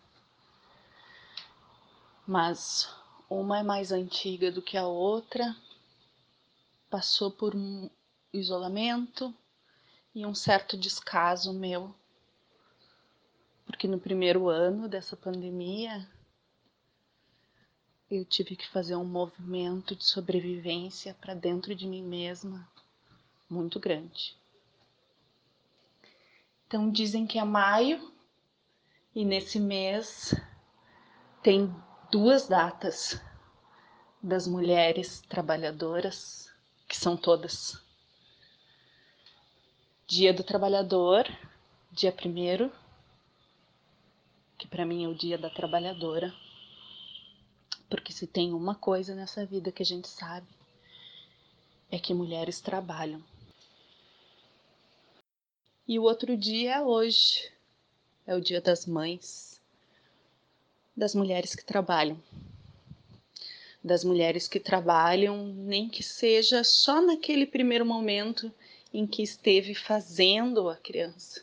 Mas 2.27 2.89
uma 3.41 3.59
é 3.59 3.63
mais 3.63 3.93
antiga 3.93 4.51
do 4.51 4.63
que 4.63 4.77
a 4.77 4.87
outra, 4.87 5.57
passou 6.91 7.31
por 7.31 7.55
um 7.55 7.89
isolamento 8.33 9.35
e 10.15 10.27
um 10.27 10.35
certo 10.35 10.77
descaso 10.77 11.53
meu, 11.53 11.95
porque 13.67 13.89
no 13.89 13.99
primeiro 13.99 14.49
ano 14.49 14.89
dessa 14.89 15.17
pandemia 15.17 16.07
eu 18.11 18.25
tive 18.27 18.57
que 18.57 18.69
fazer 18.69 18.95
um 18.95 19.05
movimento 19.05 19.97
de 19.97 20.05
sobrevivência 20.05 21.15
para 21.15 21.35
dentro 21.35 21.75
de 21.75 21.87
mim 21.87 22.03
mesma 22.03 22.69
muito 23.49 23.81
grande. 23.81 24.37
Então 26.67 26.91
dizem 26.91 27.27
que 27.27 27.39
é 27.39 27.45
maio 27.45 28.13
e 29.15 29.25
nesse 29.25 29.59
mês 29.59 30.35
tem 31.43 31.75
duas 32.13 32.47
datas 32.47 33.21
das 34.23 34.47
mulheres 34.47 35.21
trabalhadoras, 35.23 36.49
que 36.87 36.97
são 36.97 37.17
todas. 37.17 37.83
Dia 40.07 40.33
do 40.33 40.45
Trabalhador, 40.45 41.27
dia 41.91 42.13
primeiro, 42.13 42.71
que 44.57 44.69
para 44.69 44.87
mim 44.87 45.05
é 45.05 45.09
o 45.09 45.15
dia 45.15 45.37
da 45.37 45.51
trabalhadora 45.51 46.33
porque 47.93 48.11
se 48.11 48.27
tem 48.27 48.55
uma 48.55 48.75
coisa 48.75 49.15
nessa 49.15 49.45
vida 49.45 49.71
que 49.71 49.83
a 49.83 49.85
gente 49.85 50.09
sabe, 50.09 50.47
é 51.91 51.99
que 51.99 52.15
mulheres 52.15 52.59
trabalham. 52.59 53.23
E 55.87 55.99
o 55.99 56.05
outro 56.05 56.35
dia 56.35 56.77
é 56.77 56.81
hoje, 56.81 57.53
é 58.27 58.35
o 58.35 58.41
dia 58.41 58.63
das 58.63 58.87
mães, 58.87 59.52
das 60.97 61.15
mulheres 61.15 61.55
que 61.55 61.65
trabalham. 61.65 62.21
Das 63.83 64.05
mulheres 64.05 64.47
que 64.47 64.61
trabalham, 64.61 65.47
nem 65.47 65.89
que 65.89 66.03
seja 66.03 66.63
só 66.63 67.01
naquele 67.01 67.47
primeiro 67.47 67.85
momento 67.85 68.53
em 68.93 69.07
que 69.07 69.23
esteve 69.23 69.75
fazendo 69.75 70.69
a 70.69 70.77
criança 70.77 71.41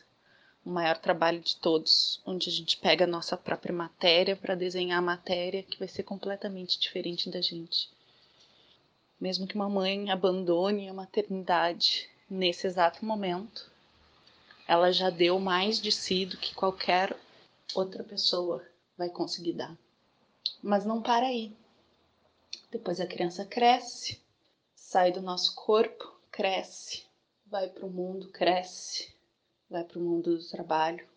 o 0.64 0.70
maior 0.70 0.98
trabalho 0.98 1.40
de 1.40 1.56
todos, 1.56 2.20
onde 2.24 2.48
a 2.48 2.52
gente 2.52 2.76
pega 2.76 3.04
a 3.04 3.08
nossa 3.08 3.36
própria 3.36 3.74
matéria 3.74 4.36
para 4.36 4.54
desenhar 4.54 4.98
a 4.98 5.02
matéria 5.02 5.62
que 5.62 5.78
vai 5.78 5.88
ser 5.88 6.02
completamente 6.02 6.78
diferente 6.78 7.30
da 7.30 7.40
gente. 7.40 7.88
Mesmo 9.20 9.46
que 9.46 9.54
uma 9.54 9.68
mãe 9.68 10.10
abandone 10.10 10.88
a 10.88 10.94
maternidade 10.94 12.08
nesse 12.28 12.66
exato 12.66 13.04
momento, 13.04 13.70
ela 14.68 14.92
já 14.92 15.10
deu 15.10 15.38
mais 15.40 15.80
de 15.80 15.90
si 15.90 16.26
do 16.26 16.36
que 16.36 16.54
qualquer 16.54 17.16
outra 17.74 18.04
pessoa 18.04 18.64
vai 19.00 19.08
conseguir 19.08 19.54
dar. 19.54 19.78
Mas 20.62 20.84
não 20.84 21.00
para 21.00 21.26
aí. 21.26 21.56
Depois 22.70 23.00
a 23.00 23.06
criança 23.06 23.46
cresce, 23.46 24.20
sai 24.74 25.10
do 25.10 25.22
nosso 25.22 25.54
corpo, 25.54 26.20
cresce, 26.30 27.04
vai 27.46 27.66
para 27.66 27.86
o 27.86 27.90
mundo, 27.90 28.28
cresce, 28.28 29.10
vai 29.70 29.84
para 29.84 29.98
o 29.98 30.02
mundo 30.02 30.36
do 30.36 30.48
trabalho 30.50 31.08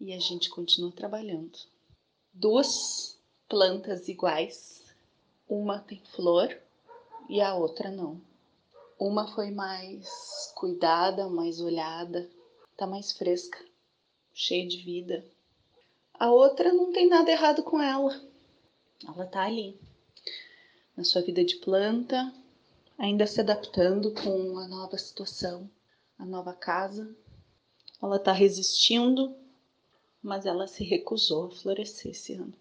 e 0.00 0.12
a 0.12 0.20
gente 0.20 0.48
continua 0.50 0.92
trabalhando. 0.92 1.58
Duas 2.32 3.18
plantas 3.48 4.06
iguais, 4.06 4.94
uma 5.48 5.80
tem 5.80 6.00
flor 6.14 6.56
e 7.28 7.40
a 7.40 7.56
outra 7.56 7.90
não. 7.90 8.20
Uma 9.00 9.26
foi 9.34 9.50
mais 9.50 10.52
cuidada, 10.54 11.28
mais 11.28 11.60
olhada, 11.60 12.30
tá 12.76 12.86
mais 12.86 13.10
fresca, 13.10 13.58
cheia 14.32 14.66
de 14.68 14.76
vida. 14.76 15.24
A 16.14 16.30
outra 16.30 16.72
não 16.72 16.92
tem 16.92 17.08
nada 17.08 17.30
errado 17.30 17.62
com 17.62 17.80
ela. 17.80 18.20
Ela 19.06 19.26
tá 19.26 19.42
ali, 19.42 19.78
na 20.96 21.04
sua 21.04 21.22
vida 21.22 21.44
de 21.44 21.56
planta, 21.56 22.32
ainda 22.96 23.26
se 23.26 23.40
adaptando 23.40 24.12
com 24.12 24.58
a 24.58 24.68
nova 24.68 24.96
situação, 24.96 25.68
a 26.18 26.24
nova 26.24 26.52
casa, 26.52 27.14
ela 28.00 28.16
está 28.16 28.32
resistindo, 28.32 29.34
mas 30.22 30.46
ela 30.46 30.66
se 30.66 30.84
recusou 30.84 31.46
a 31.46 31.50
florescer 31.50 32.12
esse 32.12 32.34
ano. 32.34 32.54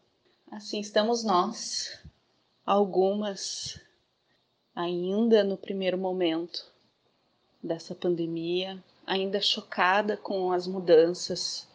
Assim 0.50 0.79
estamos 0.79 1.24
nós, 1.24 2.00
algumas 2.65 3.79
ainda 4.75 5.43
no 5.43 5.58
primeiro 5.58 5.98
momento 5.98 6.65
dessa 7.62 7.93
pandemia, 7.93 8.84
ainda 9.05 9.41
chocada 9.41 10.17
com 10.17 10.51
as 10.51 10.65
mudanças 10.65 11.67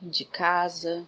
de 0.00 0.24
casa, 0.24 1.06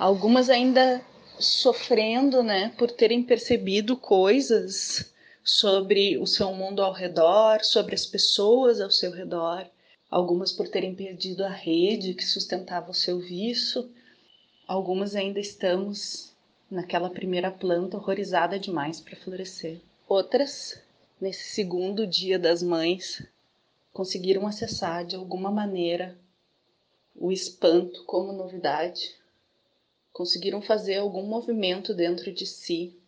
algumas 0.00 0.48
ainda 0.48 1.04
sofrendo, 1.38 2.42
né, 2.42 2.70
por 2.78 2.90
terem 2.90 3.22
percebido 3.22 3.98
coisas 3.98 5.12
sobre 5.44 6.16
o 6.16 6.26
seu 6.26 6.54
mundo 6.54 6.82
ao 6.82 6.92
redor, 6.92 7.62
sobre 7.62 7.94
as 7.94 8.06
pessoas 8.06 8.80
ao 8.80 8.90
seu 8.90 9.10
redor. 9.10 9.66
Algumas 10.10 10.52
por 10.52 10.68
terem 10.68 10.94
perdido 10.94 11.44
a 11.44 11.50
rede 11.50 12.14
que 12.14 12.24
sustentava 12.24 12.90
o 12.90 12.94
seu 12.94 13.20
vício, 13.20 13.90
algumas 14.66 15.14
ainda 15.14 15.38
estamos 15.38 16.32
naquela 16.70 17.10
primeira 17.10 17.50
planta 17.50 17.98
horrorizada 17.98 18.58
demais 18.58 19.02
para 19.02 19.16
florescer. 19.16 19.80
Outras, 20.08 20.82
nesse 21.20 21.50
segundo 21.50 22.06
dia 22.06 22.38
das 22.38 22.62
mães, 22.62 23.22
conseguiram 23.92 24.46
acessar 24.46 25.04
de 25.04 25.14
alguma 25.14 25.50
maneira 25.50 26.16
o 27.14 27.30
espanto 27.30 28.02
como 28.04 28.32
novidade, 28.32 29.19
conseguiram 30.12 30.60
fazer 30.60 30.96
algum 30.96 31.22
movimento 31.22 31.94
dentro 31.94 32.32
de 32.32 32.46
si 32.46 32.98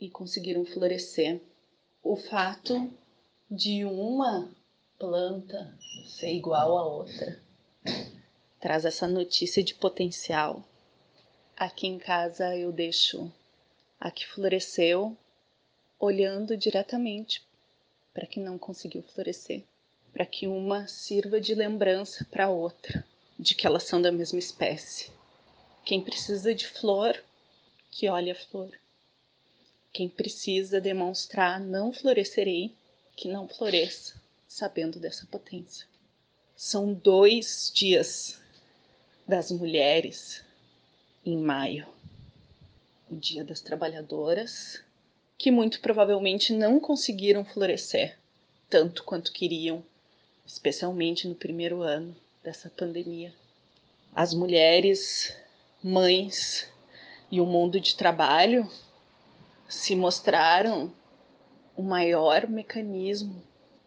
e 0.00 0.10
conseguiram 0.10 0.64
florescer. 0.64 1.40
O 2.02 2.16
fato 2.16 2.90
de 3.50 3.84
uma 3.84 4.50
planta 4.98 5.76
ser 6.06 6.32
igual 6.32 6.78
a 6.78 6.86
outra. 6.86 7.40
Traz 8.60 8.84
essa 8.84 9.06
notícia 9.06 9.62
de 9.62 9.74
potencial. 9.74 10.64
Aqui 11.56 11.86
em 11.86 11.98
casa 11.98 12.56
eu 12.56 12.72
deixo 12.72 13.30
a 13.98 14.10
que 14.10 14.26
floresceu 14.26 15.16
olhando 15.98 16.56
diretamente 16.56 17.42
para 18.12 18.26
que 18.26 18.40
não 18.40 18.58
conseguiu 18.58 19.02
florescer, 19.02 19.62
para 20.12 20.26
que 20.26 20.46
uma 20.46 20.86
sirva 20.86 21.40
de 21.40 21.54
lembrança 21.54 22.26
para 22.30 22.46
a 22.46 22.50
outra 22.50 23.04
de 23.38 23.54
que 23.54 23.66
elas 23.66 23.84
são 23.84 24.00
da 24.00 24.10
mesma 24.10 24.38
espécie. 24.38 25.10
Quem 25.86 26.02
precisa 26.02 26.52
de 26.52 26.66
flor, 26.66 27.16
que 27.92 28.08
olhe 28.08 28.32
a 28.32 28.34
flor. 28.34 28.76
Quem 29.92 30.08
precisa 30.08 30.80
demonstrar 30.80 31.60
não 31.60 31.92
florescerei, 31.92 32.74
que 33.14 33.28
não 33.28 33.46
floresça 33.46 34.20
sabendo 34.48 34.98
dessa 34.98 35.26
potência. 35.26 35.86
São 36.56 36.92
dois 36.92 37.70
dias 37.72 38.40
das 39.28 39.52
mulheres 39.52 40.42
em 41.24 41.38
maio. 41.38 41.86
O 43.08 43.14
Dia 43.14 43.44
das 43.44 43.60
Trabalhadoras, 43.60 44.82
que 45.38 45.52
muito 45.52 45.80
provavelmente 45.80 46.52
não 46.52 46.80
conseguiram 46.80 47.44
florescer 47.44 48.18
tanto 48.68 49.04
quanto 49.04 49.32
queriam, 49.32 49.84
especialmente 50.44 51.28
no 51.28 51.36
primeiro 51.36 51.80
ano 51.80 52.16
dessa 52.42 52.68
pandemia. 52.68 53.32
As 54.12 54.34
mulheres, 54.34 55.32
mães 55.86 56.68
e 57.30 57.40
o 57.40 57.46
mundo 57.46 57.78
de 57.78 57.94
trabalho 57.94 58.68
se 59.68 59.94
mostraram 59.94 60.92
o 61.76 61.82
maior 61.82 62.48
mecanismo 62.48 63.40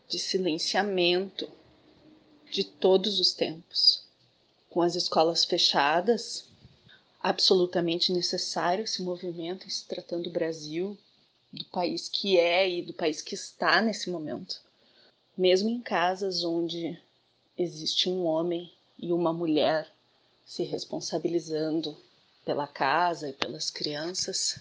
de 0.08 0.18
silenciamento 0.18 1.52
de 2.50 2.64
todos 2.64 3.20
os 3.20 3.34
tempos. 3.34 4.06
Com 4.70 4.82
as 4.82 4.96
escolas 4.96 5.44
fechadas, 5.44 6.48
absolutamente 7.22 8.14
necessário 8.14 8.86
esse 8.86 9.02
movimento 9.02 9.70
se 9.70 9.86
tratando 9.86 10.24
do 10.24 10.32
Brasil, 10.32 10.98
do 11.52 11.66
país 11.66 12.08
que 12.08 12.40
é 12.40 12.70
e 12.70 12.82
do 12.82 12.94
país 12.94 13.22
que 13.22 13.36
está 13.36 13.82
nesse 13.82 14.10
momento. 14.10 14.62
Mesmo 15.38 15.70
em 15.70 15.82
casas 15.82 16.46
onde 16.46 16.98
existe 17.58 18.08
um 18.08 18.24
homem 18.24 18.72
e 18.98 19.12
uma 19.12 19.34
mulher 19.34 19.92
se 20.50 20.64
responsabilizando 20.64 21.96
pela 22.44 22.66
casa 22.66 23.30
e 23.30 23.34
pelas 23.34 23.70
crianças, 23.70 24.60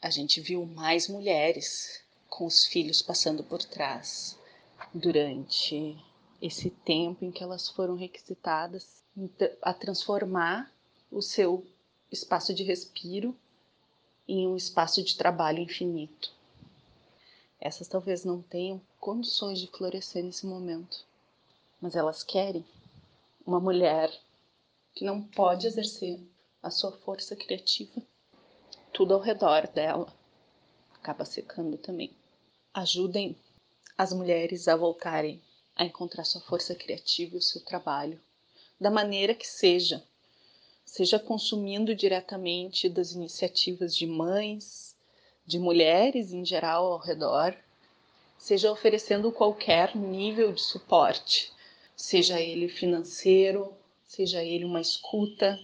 a 0.00 0.08
gente 0.08 0.40
viu 0.40 0.64
mais 0.64 1.08
mulheres 1.08 2.00
com 2.28 2.46
os 2.46 2.64
filhos 2.64 3.02
passando 3.02 3.42
por 3.42 3.64
trás, 3.64 4.38
durante 4.94 5.98
esse 6.40 6.70
tempo 6.70 7.24
em 7.24 7.32
que 7.32 7.42
elas 7.42 7.68
foram 7.68 7.96
requisitadas 7.96 9.02
a 9.60 9.74
transformar 9.74 10.72
o 11.10 11.20
seu 11.20 11.66
espaço 12.08 12.54
de 12.54 12.62
respiro 12.62 13.36
em 14.28 14.46
um 14.46 14.56
espaço 14.56 15.02
de 15.02 15.16
trabalho 15.16 15.58
infinito. 15.58 16.32
Essas 17.60 17.88
talvez 17.88 18.24
não 18.24 18.40
tenham 18.40 18.80
condições 19.00 19.58
de 19.58 19.66
florescer 19.66 20.22
nesse 20.22 20.46
momento, 20.46 21.04
mas 21.80 21.96
elas 21.96 22.22
querem 22.22 22.64
uma 23.44 23.58
mulher 23.58 24.16
que 24.94 25.04
não 25.04 25.22
pode 25.22 25.66
exercer 25.66 26.20
a 26.62 26.70
sua 26.70 26.92
força 26.92 27.34
criativa. 27.34 28.02
Tudo 28.92 29.14
ao 29.14 29.20
redor 29.20 29.66
dela 29.68 30.12
acaba 30.94 31.24
secando 31.24 31.76
também. 31.78 32.14
Ajudem 32.72 33.36
as 33.96 34.12
mulheres 34.12 34.68
a 34.68 34.76
voltarem 34.76 35.42
a 35.74 35.84
encontrar 35.84 36.24
sua 36.24 36.40
força 36.40 36.74
criativa 36.74 37.34
e 37.34 37.38
o 37.38 37.42
seu 37.42 37.60
trabalho, 37.64 38.20
da 38.80 38.90
maneira 38.90 39.34
que 39.34 39.46
seja, 39.46 40.02
seja 40.84 41.18
consumindo 41.18 41.94
diretamente 41.94 42.88
das 42.88 43.12
iniciativas 43.12 43.96
de 43.96 44.06
mães, 44.06 44.94
de 45.46 45.58
mulheres 45.58 46.32
em 46.32 46.44
geral 46.44 46.92
ao 46.92 46.98
redor, 46.98 47.56
seja 48.38 48.70
oferecendo 48.70 49.32
qualquer 49.32 49.96
nível 49.96 50.52
de 50.52 50.60
suporte, 50.60 51.52
seja 51.96 52.40
ele 52.40 52.68
financeiro, 52.68 53.74
seja 54.14 54.44
ele 54.44 54.66
uma 54.66 54.78
escuta, 54.82 55.58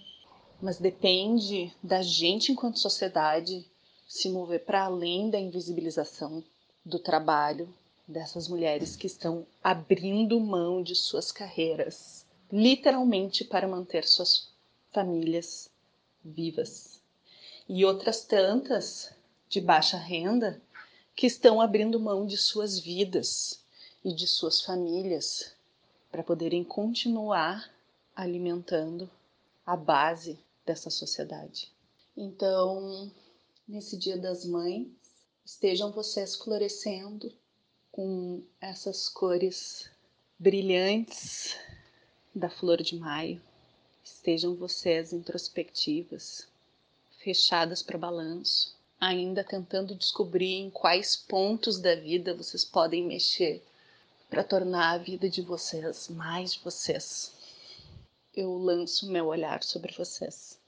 mas 0.59 0.79
depende 0.79 1.71
da 1.83 2.01
gente 2.01 2.51
enquanto 2.51 2.79
sociedade 2.79 3.63
se 4.09 4.31
mover 4.31 4.65
para 4.65 4.85
além 4.87 5.29
da 5.29 5.39
invisibilização 5.39 6.43
do 6.83 6.99
trabalho 6.99 7.69
dessas 8.07 8.49
mulheres 8.49 8.97
que 8.97 9.07
estão 9.07 9.47
abrindo 9.63 10.41
mão 10.41 10.83
de 10.83 10.95
suas 10.95 11.31
carreiras, 11.31 12.25
literalmente 12.51 13.45
para 13.45 13.69
manter 13.69 14.07
suas 14.07 14.49
famílias 14.93 15.71
vivas. 16.25 17.03
E 17.69 17.85
outras 17.85 18.25
tantas 18.25 19.13
de 19.47 19.61
baixa 19.61 19.99
renda 19.99 20.59
que 21.15 21.27
estão 21.27 21.61
abrindo 21.61 22.01
mão 22.01 22.25
de 22.25 22.39
suas 22.39 22.79
vidas 22.79 23.61
e 24.03 24.11
de 24.11 24.27
suas 24.27 24.63
famílias 24.63 25.53
para 26.11 26.23
poderem 26.23 26.65
continuar 26.65 27.77
alimentando 28.19 29.09
a 29.65 29.77
base 29.77 30.37
dessa 30.67 30.91
sociedade. 30.91 31.71
Então, 32.17 33.13
nesse 33.67 33.97
Dia 33.97 34.19
das 34.19 34.45
Mães, 34.45 34.89
estejam 35.45 35.93
vocês 35.93 36.35
florescendo 36.35 37.33
com 37.93 38.43
essas 38.61 39.09
cores 39.09 39.89
brilhantes 40.37 41.57
da 42.35 42.51
flor 42.51 42.83
de 42.83 42.97
maio. 42.97 43.41
Estejam 44.03 44.57
vocês 44.57 45.13
introspectivas, 45.13 46.49
fechadas 47.19 47.85
para 47.85 47.97
balanço, 47.97 48.77
ainda 49.01 49.45
tentando 49.45 49.95
descobrir 49.95 50.55
em 50.55 50.71
quais 50.71 51.15
pontos 51.15 51.79
da 51.79 51.95
vida 51.95 52.35
vocês 52.35 52.65
podem 52.65 53.07
mexer 53.07 53.63
para 54.29 54.43
tornar 54.43 54.95
a 54.95 54.99
vida 54.99 55.31
de 55.31 55.41
vocês 55.41 56.09
mais 56.09 56.55
de 56.55 56.61
vocês 56.65 57.38
eu 58.41 58.57
lanço 58.57 59.11
meu 59.11 59.27
olhar 59.27 59.65
sobre 59.65 59.93
vocês. 59.93 60.61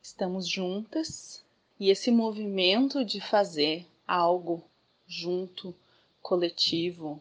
Estamos 0.00 0.46
juntas 0.46 1.42
e 1.80 1.90
esse 1.90 2.12
movimento 2.12 3.04
de 3.04 3.20
fazer 3.20 3.88
algo 4.06 4.62
junto, 5.04 5.74
coletivo, 6.22 7.20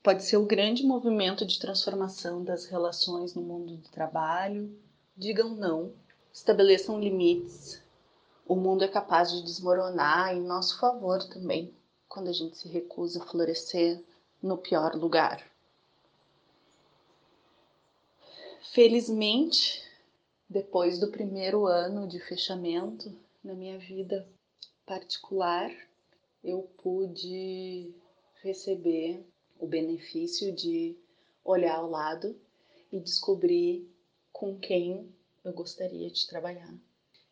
pode 0.00 0.22
ser 0.22 0.36
o 0.36 0.46
grande 0.46 0.84
movimento 0.84 1.44
de 1.44 1.58
transformação 1.58 2.44
das 2.44 2.66
relações 2.66 3.34
no 3.34 3.42
mundo 3.42 3.78
do 3.78 3.88
trabalho. 3.88 4.72
Digam 5.16 5.56
não, 5.56 5.92
estabeleçam 6.32 7.00
limites. 7.00 7.82
O 8.46 8.54
mundo 8.54 8.84
é 8.84 8.88
capaz 8.88 9.32
de 9.32 9.42
desmoronar 9.42 10.36
em 10.36 10.40
nosso 10.40 10.78
favor 10.78 11.20
também, 11.24 11.74
quando 12.08 12.28
a 12.28 12.32
gente 12.32 12.56
se 12.56 12.68
recusa 12.68 13.20
a 13.20 13.26
florescer 13.26 14.00
no 14.40 14.56
pior 14.56 14.94
lugar. 14.94 15.44
Felizmente, 18.74 19.80
depois 20.50 20.98
do 20.98 21.08
primeiro 21.08 21.64
ano 21.64 22.08
de 22.08 22.18
fechamento 22.18 23.16
na 23.44 23.54
minha 23.54 23.78
vida 23.78 24.28
particular, 24.84 25.70
eu 26.42 26.68
pude 26.82 27.94
receber 28.42 29.24
o 29.60 29.66
benefício 29.68 30.52
de 30.52 30.98
olhar 31.44 31.76
ao 31.76 31.88
lado 31.88 32.36
e 32.90 32.98
descobrir 32.98 33.88
com 34.32 34.58
quem 34.58 35.08
eu 35.44 35.52
gostaria 35.52 36.10
de 36.10 36.26
trabalhar. 36.26 36.74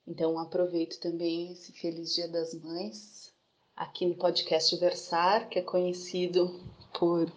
Então 0.06 0.38
aproveito 0.38 1.00
também 1.00 1.50
esse 1.50 1.72
feliz 1.72 2.14
Dia 2.14 2.28
das 2.28 2.54
Mães 2.54 3.34
aqui 3.74 4.06
no 4.06 4.14
podcast 4.14 4.76
Versar, 4.76 5.48
que 5.48 5.58
é 5.58 5.62
conhecido 5.62 6.64
por 6.96 7.28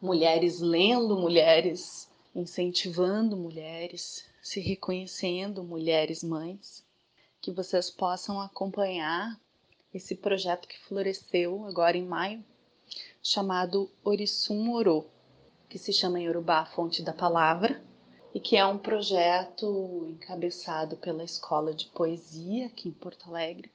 mulheres 0.00 0.60
lendo, 0.60 1.18
mulheres 1.18 2.07
incentivando 2.34 3.36
mulheres, 3.36 4.24
se 4.42 4.60
reconhecendo 4.60 5.64
mulheres 5.64 6.22
mães, 6.22 6.84
que 7.40 7.50
vocês 7.50 7.90
possam 7.90 8.40
acompanhar 8.40 9.38
esse 9.92 10.14
projeto 10.14 10.68
que 10.68 10.78
floresceu 10.78 11.64
agora 11.66 11.96
em 11.96 12.04
maio, 12.04 12.44
chamado 13.22 13.90
Orisum 14.04 14.72
Oro, 14.72 15.06
que 15.68 15.78
se 15.78 15.92
chama 15.92 16.20
em 16.20 16.24
Yorubá 16.24 16.64
Fonte 16.66 17.02
da 17.02 17.12
Palavra, 17.12 17.82
e 18.34 18.40
que 18.40 18.56
é 18.56 18.64
um 18.64 18.78
projeto 18.78 20.06
encabeçado 20.08 20.96
pela 20.96 21.24
Escola 21.24 21.72
de 21.72 21.86
Poesia 21.86 22.66
aqui 22.66 22.88
em 22.88 22.92
Porto 22.92 23.28
Alegre 23.28 23.70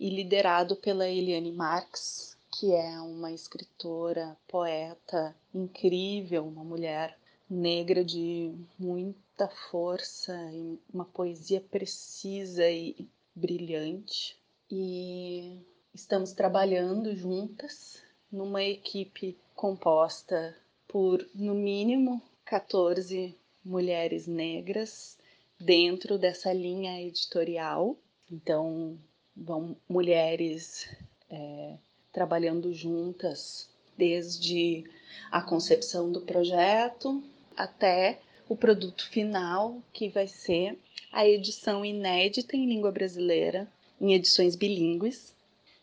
e 0.00 0.08
liderado 0.10 0.76
pela 0.76 1.08
Eliane 1.08 1.52
Marx, 1.52 2.36
que 2.50 2.72
é 2.72 3.00
uma 3.00 3.30
escritora, 3.32 4.36
poeta 4.48 5.36
incrível, 5.54 6.46
uma 6.46 6.64
mulher 6.64 7.18
negra 7.48 8.04
de 8.04 8.52
muita 8.78 9.48
força 9.48 10.34
e 10.52 10.78
uma 10.92 11.04
poesia 11.04 11.60
precisa 11.60 12.68
e 12.68 13.08
brilhante. 13.34 14.36
E 14.70 15.58
estamos 15.94 16.32
trabalhando 16.32 17.14
juntas 17.16 18.02
numa 18.30 18.62
equipe 18.62 19.36
composta 19.54 20.54
por, 20.86 21.26
no 21.34 21.54
mínimo, 21.54 22.20
14 22.44 23.34
mulheres 23.64 24.26
negras 24.26 25.16
dentro 25.58 26.18
dessa 26.18 26.52
linha 26.52 27.00
editorial. 27.00 27.96
Então, 28.30 28.98
vão 29.34 29.76
mulheres 29.88 30.88
é, 31.30 31.76
trabalhando 32.12 32.72
juntas 32.74 33.68
desde 33.96 34.84
a 35.30 35.40
concepção 35.42 36.12
do 36.12 36.20
projeto 36.20 37.22
até 37.58 38.20
o 38.48 38.56
produto 38.56 39.10
final, 39.10 39.82
que 39.92 40.08
vai 40.08 40.28
ser 40.28 40.78
a 41.10 41.26
edição 41.26 41.84
inédita 41.84 42.56
em 42.56 42.66
língua 42.66 42.92
brasileira, 42.92 43.68
em 44.00 44.14
edições 44.14 44.54
bilíngues, 44.54 45.34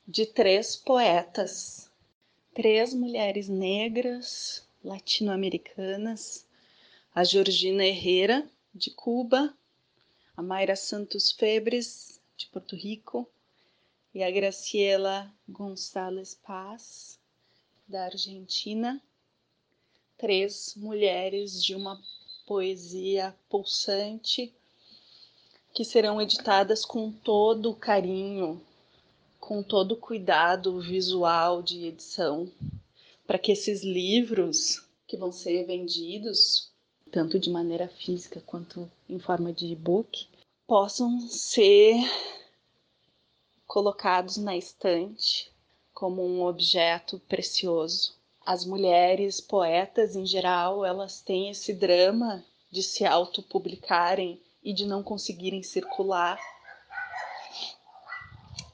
de 0.07 0.25
três 0.25 0.77
poetas, 0.77 1.91
três 2.53 2.93
mulheres 2.93 3.49
negras 3.49 4.65
latino-americanas, 4.81 6.45
a 7.13 7.25
Georgina 7.25 7.83
Herrera, 7.85 8.47
de 8.73 8.91
Cuba, 8.91 9.53
a 10.37 10.41
Mayra 10.41 10.77
Santos 10.77 11.31
Febres, 11.31 12.21
de 12.37 12.47
Porto 12.47 12.75
Rico, 12.75 13.29
e 14.13 14.23
a 14.23 14.31
Graciela 14.31 15.29
Gonçalves 15.47 16.35
Paz, 16.35 17.19
da 17.85 18.05
Argentina, 18.05 19.01
três 20.17 20.73
mulheres 20.75 21.63
de 21.63 21.75
uma 21.75 22.01
poesia 22.45 23.35
pulsante 23.49 24.53
que 25.73 25.83
serão 25.83 26.21
editadas 26.21 26.85
com 26.85 27.11
todo 27.11 27.71
o 27.71 27.75
carinho, 27.75 28.61
com 29.39 29.61
todo 29.61 29.93
o 29.93 29.97
cuidado 29.97 30.79
visual 30.79 31.61
de 31.61 31.85
edição, 31.85 32.49
para 33.27 33.37
que 33.37 33.51
esses 33.51 33.83
livros 33.83 34.85
que 35.05 35.17
vão 35.17 35.31
ser 35.31 35.65
vendidos, 35.65 36.71
tanto 37.11 37.37
de 37.37 37.49
maneira 37.49 37.89
física 37.89 38.41
quanto 38.45 38.89
em 39.09 39.19
forma 39.19 39.51
de 39.51 39.67
e-book, 39.67 40.27
possam 40.65 41.19
ser 41.27 41.95
colocados 43.67 44.37
na 44.37 44.55
estante 44.55 45.51
como 45.93 46.25
um 46.25 46.43
objeto 46.43 47.19
precioso 47.27 48.14
as 48.45 48.63
mulheres 48.63 49.41
poetas 49.41 50.15
em 50.15 50.25
geral, 50.25 50.85
elas 50.85 51.21
têm 51.21 51.49
esse 51.49 51.73
drama 51.73 52.43
de 52.71 52.83
se 52.83 53.05
autopublicarem 53.05 54.39
e 54.63 54.71
de 54.71 54.85
não 54.85 55.01
conseguirem 55.01 55.63
circular. 55.63 56.39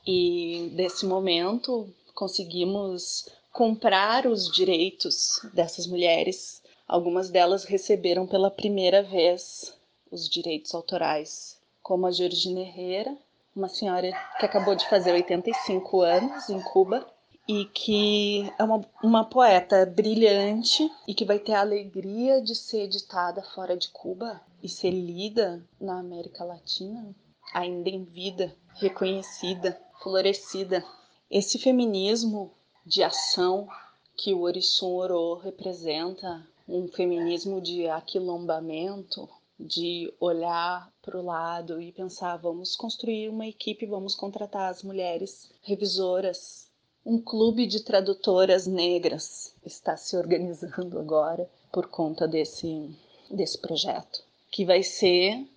E 0.05 0.71
desse 0.73 1.05
momento 1.05 1.93
conseguimos 2.13 3.29
comprar 3.51 4.25
os 4.25 4.51
direitos 4.51 5.39
dessas 5.53 5.87
mulheres. 5.87 6.61
Algumas 6.87 7.29
delas 7.29 7.63
receberam 7.63 8.27
pela 8.27 8.51
primeira 8.51 9.01
vez 9.01 9.73
os 10.11 10.27
direitos 10.27 10.73
autorais, 10.73 11.57
como 11.81 12.05
a 12.05 12.11
Georgina 12.11 12.59
Herrera, 12.59 13.15
uma 13.55 13.69
senhora 13.69 14.11
que 14.39 14.45
acabou 14.45 14.75
de 14.75 14.87
fazer 14.89 15.13
85 15.13 16.01
anos 16.01 16.49
em 16.49 16.61
Cuba, 16.61 17.07
e 17.47 17.65
que 17.65 18.51
é 18.57 18.63
uma, 18.63 18.81
uma 19.03 19.25
poeta 19.25 19.85
brilhante 19.85 20.89
e 21.07 21.13
que 21.13 21.25
vai 21.25 21.39
ter 21.39 21.53
a 21.53 21.61
alegria 21.61 22.41
de 22.41 22.55
ser 22.55 22.83
editada 22.83 23.41
fora 23.41 23.75
de 23.75 23.89
Cuba 23.89 24.41
e 24.61 24.69
ser 24.69 24.91
lida 24.91 25.65
na 25.79 25.99
América 25.99 26.43
Latina. 26.43 27.15
ainda 27.53 27.89
em 27.89 28.03
vida, 28.03 28.55
reconhecida, 28.75 29.79
florescida. 30.01 30.85
Esse 31.29 31.59
feminismo 31.59 32.51
de 32.85 33.03
ação 33.03 33.67
que 34.15 34.33
o 34.33 34.41
Orissun 34.41 34.93
Oro 34.93 35.35
representa, 35.35 36.47
um 36.67 36.87
feminismo 36.87 37.59
de 37.59 37.87
aquilombamento, 37.89 39.27
de 39.59 40.11
olhar 40.19 40.91
para 41.01 41.19
o 41.19 41.25
lado 41.25 41.81
e 41.81 41.91
pensar: 41.91 42.37
vamos 42.37 42.75
construir 42.75 43.29
uma 43.29 43.45
equipe, 43.45 43.85
vamos 43.85 44.15
contratar 44.15 44.69
as 44.69 44.83
mulheres 44.83 45.51
revisoras. 45.61 46.70
Um 47.03 47.19
clube 47.19 47.65
de 47.65 47.79
tradutoras 47.79 48.67
negras 48.67 49.55
está 49.65 49.97
se 49.97 50.15
organizando 50.15 50.99
agora 50.99 51.49
por 51.71 51.87
conta 51.87 52.27
desse, 52.27 52.95
desse 53.27 53.57
projeto, 53.57 54.23
que 54.51 54.63
vai 54.63 54.83
ser 54.83 55.47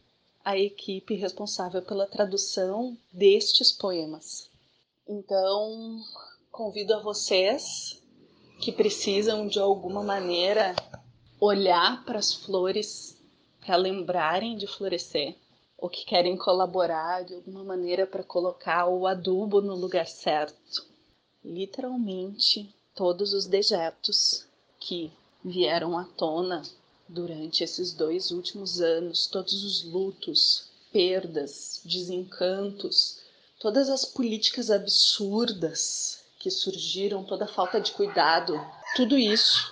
a 0.42 0.56
equipe 0.56 1.14
responsável 1.14 1.82
pela 1.82 2.06
tradução 2.06 2.96
destes 3.12 3.70
poemas. 3.70 4.48
Então, 5.06 6.00
convido 6.50 6.94
a 6.94 7.02
vocês 7.02 8.02
que 8.58 8.72
precisam 8.72 9.46
de 9.46 9.58
alguma 9.58 10.02
maneira 10.02 10.74
olhar 11.38 12.06
para 12.06 12.18
as 12.18 12.32
flores 12.32 13.18
para 13.60 13.76
lembrarem 13.76 14.56
de 14.56 14.66
florescer, 14.66 15.36
ou 15.76 15.90
que 15.90 16.06
querem 16.06 16.38
colaborar 16.38 17.22
de 17.22 17.34
alguma 17.34 17.62
maneira 17.62 18.06
para 18.06 18.22
colocar 18.22 18.86
o 18.86 19.06
adubo 19.06 19.60
no 19.60 19.74
lugar 19.74 20.06
certo. 20.06 20.93
Literalmente, 21.44 22.74
todos 22.94 23.34
os 23.34 23.44
dejetos 23.44 24.46
que 24.80 25.12
vieram 25.44 25.98
à 25.98 26.04
tona 26.04 26.62
durante 27.06 27.62
esses 27.62 27.92
dois 27.92 28.30
últimos 28.30 28.80
anos, 28.80 29.26
todos 29.26 29.62
os 29.62 29.84
lutos, 29.84 30.70
perdas, 30.90 31.82
desencantos, 31.84 33.18
todas 33.60 33.90
as 33.90 34.06
políticas 34.06 34.70
absurdas 34.70 36.24
que 36.38 36.50
surgiram, 36.50 37.22
toda 37.24 37.44
a 37.44 37.52
falta 37.52 37.78
de 37.78 37.92
cuidado, 37.92 38.58
tudo 38.96 39.18
isso 39.18 39.70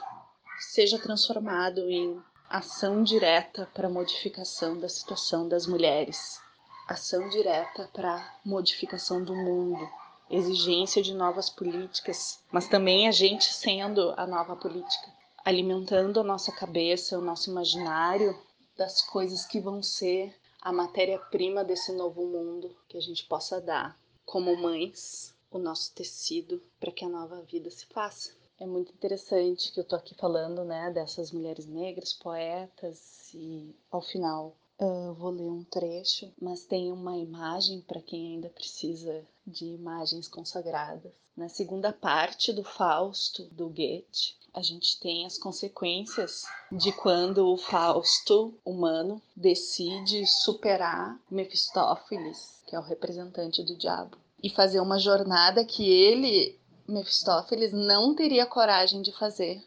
seja 0.59 0.99
transformado 0.99 1.89
em 1.89 2.21
ação 2.51 3.03
direta 3.03 3.67
para 3.73 3.89
modificação 3.89 4.79
da 4.79 4.91
situação 4.91 5.49
das 5.49 5.67
mulheres, 5.67 6.39
ação 6.87 7.31
direta 7.31 7.89
para 7.95 8.41
modificação 8.45 9.25
do 9.25 9.35
mundo, 9.35 9.89
exigência 10.33 11.03
de 11.03 11.12
novas 11.12 11.51
políticas, 11.51 12.40
mas 12.51 12.66
também 12.66 13.07
a 13.07 13.12
gente 13.12 13.45
sendo 13.45 14.14
a 14.16 14.27
nova 14.27 14.57
política, 14.57 15.12
alimentando 15.45 16.18
a 16.18 16.25
nossa 16.25 16.51
cabeça, 16.51 17.18
o 17.18 17.23
nosso 17.23 17.51
imaginário 17.51 18.37
das 18.77 19.03
coisas 19.03 19.45
que 19.45 19.61
vão 19.61 19.83
ser 19.83 20.35
a 20.61 20.73
matéria-prima 20.73 21.62
desse 21.62 21.92
novo 21.92 22.25
mundo 22.25 22.75
que 22.88 22.97
a 22.97 23.01
gente 23.01 23.25
possa 23.27 23.61
dar 23.61 23.99
como 24.25 24.57
mães 24.57 25.35
o 25.51 25.59
nosso 25.59 25.92
tecido 25.95 26.62
para 26.81 26.90
que 26.90 27.05
a 27.05 27.09
nova 27.09 27.42
vida 27.42 27.71
se 27.71 27.85
faça. 27.87 28.31
É 28.59 28.64
muito 28.64 28.92
interessante 28.92 29.73
que 29.73 29.81
eu 29.81 29.85
tô 29.85 29.97
aqui 29.97 30.14
falando, 30.14 30.64
né, 30.64 30.90
dessas 30.90 31.33
mulheres 31.33 31.66
negras, 31.66 32.12
poetas, 32.12 33.35
e 33.35 33.75
ao 33.90 34.01
final 34.01 34.57
uh, 34.83 35.14
vou 35.14 35.31
ler 35.31 35.49
um 35.49 35.64
trecho, 35.64 36.33
mas 36.40 36.64
tem 36.64 36.90
uma 36.90 37.16
imagem 37.16 37.81
para 37.81 38.01
quem 38.01 38.35
ainda 38.35 38.49
precisa 38.49 39.25
de 39.47 39.66
imagens 39.66 40.29
consagradas. 40.29 41.12
Na 41.37 41.49
segunda 41.49 41.92
parte 41.92 42.53
do 42.53 42.62
Fausto, 42.62 43.45
do 43.53 43.68
Goethe, 43.68 44.37
a 44.53 44.61
gente 44.61 45.01
tem 45.01 45.25
as 45.25 45.38
consequências 45.38 46.42
de 46.71 46.92
quando 46.92 47.49
o 47.49 47.57
Fausto 47.57 48.53
humano 48.64 49.23
decide 49.35 50.27
superar 50.27 51.18
Mefistófeles, 51.31 52.62
que 52.66 52.77
é 52.77 52.79
o 52.79 52.83
representante 52.83 53.62
do 53.62 53.77
diabo, 53.77 54.18
e 54.42 54.51
fazer 54.51 54.81
uma 54.81 54.99
jornada 54.99 55.64
que 55.64 55.88
ele 55.88 56.59
Mefistófeles 56.87 57.73
não 57.73 58.14
teria 58.14 58.45
coragem 58.45 59.01
de 59.01 59.12
fazer, 59.12 59.64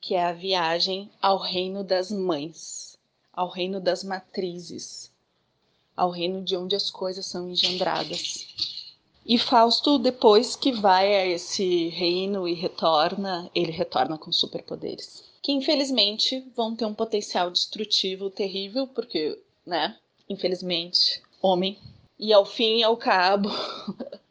que 0.00 0.14
é 0.14 0.24
a 0.24 0.32
viagem 0.32 1.10
ao 1.20 1.36
reino 1.36 1.84
das 1.84 2.10
mães, 2.10 2.91
ao 3.32 3.48
reino 3.48 3.80
das 3.80 4.04
matrizes, 4.04 5.10
ao 5.96 6.10
reino 6.10 6.42
de 6.42 6.56
onde 6.56 6.76
as 6.76 6.90
coisas 6.90 7.26
são 7.26 7.48
engendradas. 7.48 8.46
E 9.24 9.38
Fausto, 9.38 9.98
depois 9.98 10.56
que 10.56 10.72
vai 10.72 11.14
a 11.14 11.26
esse 11.26 11.88
reino 11.88 12.48
e 12.48 12.54
retorna, 12.54 13.48
ele 13.54 13.70
retorna 13.70 14.18
com 14.18 14.32
superpoderes. 14.32 15.24
Que 15.40 15.52
infelizmente 15.52 16.44
vão 16.56 16.74
ter 16.74 16.84
um 16.84 16.94
potencial 16.94 17.50
destrutivo 17.50 18.30
terrível, 18.30 18.86
porque, 18.86 19.38
né? 19.64 19.96
Infelizmente, 20.28 21.22
homem. 21.40 21.78
E 22.18 22.32
ao 22.32 22.44
fim 22.44 22.78
e 22.78 22.82
ao 22.82 22.96
cabo, 22.96 23.48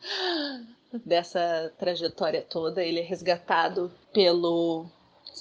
dessa 1.05 1.73
trajetória 1.77 2.41
toda, 2.41 2.83
ele 2.83 2.99
é 2.99 3.03
resgatado 3.03 3.91
pelo 4.13 4.87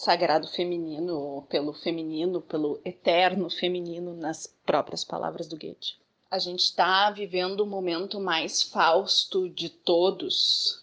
sagrado 0.01 0.49
feminino, 0.49 1.47
pelo 1.51 1.75
feminino, 1.75 2.41
pelo 2.41 2.81
eterno 2.87 3.51
feminino, 3.51 4.17
nas 4.17 4.47
próprias 4.65 5.05
palavras 5.05 5.47
do 5.47 5.59
Goethe. 5.59 6.01
A 6.31 6.39
gente 6.39 6.61
está 6.61 7.11
vivendo 7.11 7.61
o 7.61 7.67
momento 7.67 8.19
mais 8.19 8.63
fausto 8.63 9.47
de 9.51 9.69
todos, 9.69 10.83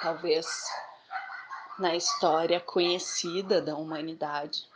talvez 0.00 0.44
na 1.78 1.94
história 1.94 2.58
conhecida 2.58 3.62
da 3.62 3.76
humanidade 3.76 4.66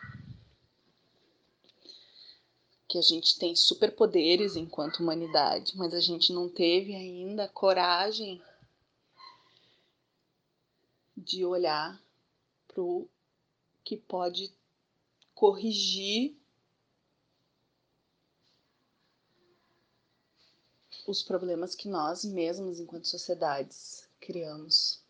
que 2.89 2.99
a 2.99 3.03
gente 3.03 3.37
tem 3.37 3.57
superpoderes 3.57 4.55
enquanto 4.55 5.01
humanidade, 5.01 5.77
mas 5.77 5.93
a 5.93 5.99
gente 5.99 6.33
não 6.33 6.49
teve 6.49 6.95
ainda 6.95 7.49
coragem 7.49 8.41
de 11.17 11.45
olhar 11.45 12.01
para 12.77 12.83
o 12.83 13.09
que 13.83 13.97
pode 13.97 14.55
corrigir 15.35 16.37
os 21.07 21.23
problemas 21.23 21.75
que 21.75 21.89
nós 21.89 22.23
mesmos, 22.25 22.79
enquanto 22.79 23.09
sociedades, 23.09 24.07
criamos, 24.21 25.01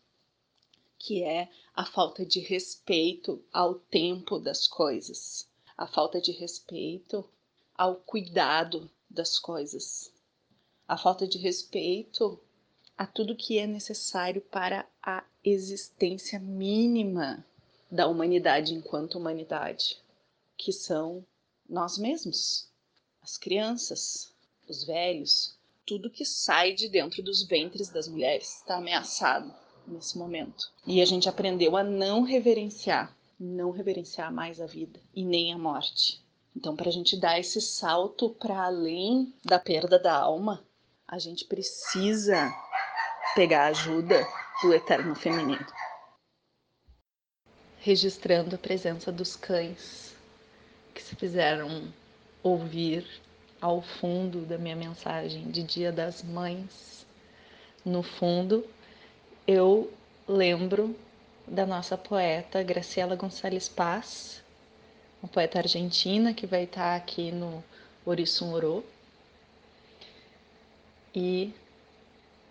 que 0.97 1.23
é 1.23 1.51
a 1.73 1.85
falta 1.85 2.25
de 2.25 2.39
respeito 2.39 3.43
ao 3.51 3.75
tempo 3.75 4.39
das 4.39 4.65
coisas, 4.67 5.49
a 5.75 5.87
falta 5.87 6.21
de 6.21 6.31
respeito 6.31 7.27
ao 7.75 7.95
cuidado 7.95 8.89
das 9.09 9.37
coisas, 9.37 10.13
a 10.87 10.97
falta 10.97 11.27
de 11.27 11.37
respeito 11.37 12.39
a 12.97 13.05
tudo 13.05 13.35
que 13.35 13.59
é 13.59 13.67
necessário 13.67 14.41
para 14.41 14.87
a 15.01 15.25
existência 15.43 16.39
mínima 16.39 17.45
da 17.89 18.07
humanidade 18.07 18.73
enquanto 18.73 19.15
humanidade, 19.15 19.97
que 20.57 20.71
são 20.71 21.25
nós 21.69 21.97
mesmos, 21.97 22.67
as 23.21 23.37
crianças, 23.37 24.33
os 24.67 24.83
velhos, 24.83 25.57
tudo 25.85 26.09
que 26.09 26.25
sai 26.25 26.73
de 26.73 26.89
dentro 26.89 27.23
dos 27.23 27.43
ventres 27.43 27.89
das 27.89 28.07
mulheres 28.07 28.57
está 28.57 28.77
ameaçado 28.77 29.53
nesse 29.87 30.17
momento. 30.17 30.69
E 30.85 31.01
a 31.01 31.05
gente 31.05 31.29
aprendeu 31.29 31.77
a 31.77 31.83
não 31.83 32.23
reverenciar, 32.23 33.15
não 33.39 33.71
reverenciar 33.71 34.31
mais 34.33 34.59
a 34.59 34.65
vida 34.65 34.99
e 35.15 35.23
nem 35.23 35.53
a 35.53 35.57
morte. 35.57 36.21
Então, 36.55 36.75
para 36.75 36.89
a 36.89 36.91
gente 36.91 37.15
dar 37.15 37.39
esse 37.39 37.61
salto 37.61 38.31
para 38.31 38.65
além 38.65 39.33
da 39.45 39.59
perda 39.59 39.97
da 39.97 40.13
alma, 40.13 40.65
a 41.07 41.19
gente 41.19 41.45
precisa 41.45 42.51
pegar 43.35 43.65
a 43.65 43.67
ajuda 43.67 44.27
do 44.61 44.73
eterno 44.73 45.15
feminino. 45.15 45.65
Registrando 47.87 48.53
a 48.53 48.57
presença 48.57 49.13
dos 49.13 49.37
cães 49.37 50.13
que 50.93 51.01
se 51.01 51.15
fizeram 51.15 51.87
ouvir 52.43 53.07
ao 53.61 53.81
fundo 53.81 54.41
da 54.41 54.57
minha 54.57 54.75
mensagem 54.75 55.49
de 55.49 55.63
Dia 55.63 55.89
das 55.89 56.21
Mães. 56.21 57.05
No 57.85 58.03
fundo, 58.03 58.67
eu 59.47 59.89
lembro 60.27 60.93
da 61.47 61.65
nossa 61.65 61.97
poeta 61.97 62.61
Graciela 62.61 63.15
Gonçalves 63.15 63.69
Paz, 63.69 64.43
uma 65.23 65.29
poeta 65.29 65.59
argentina 65.59 66.33
que 66.33 66.45
vai 66.45 66.65
estar 66.65 66.93
aqui 66.93 67.31
no 67.31 67.63
Orissun 68.05 68.51
Oro. 68.51 68.83
E 71.15 71.53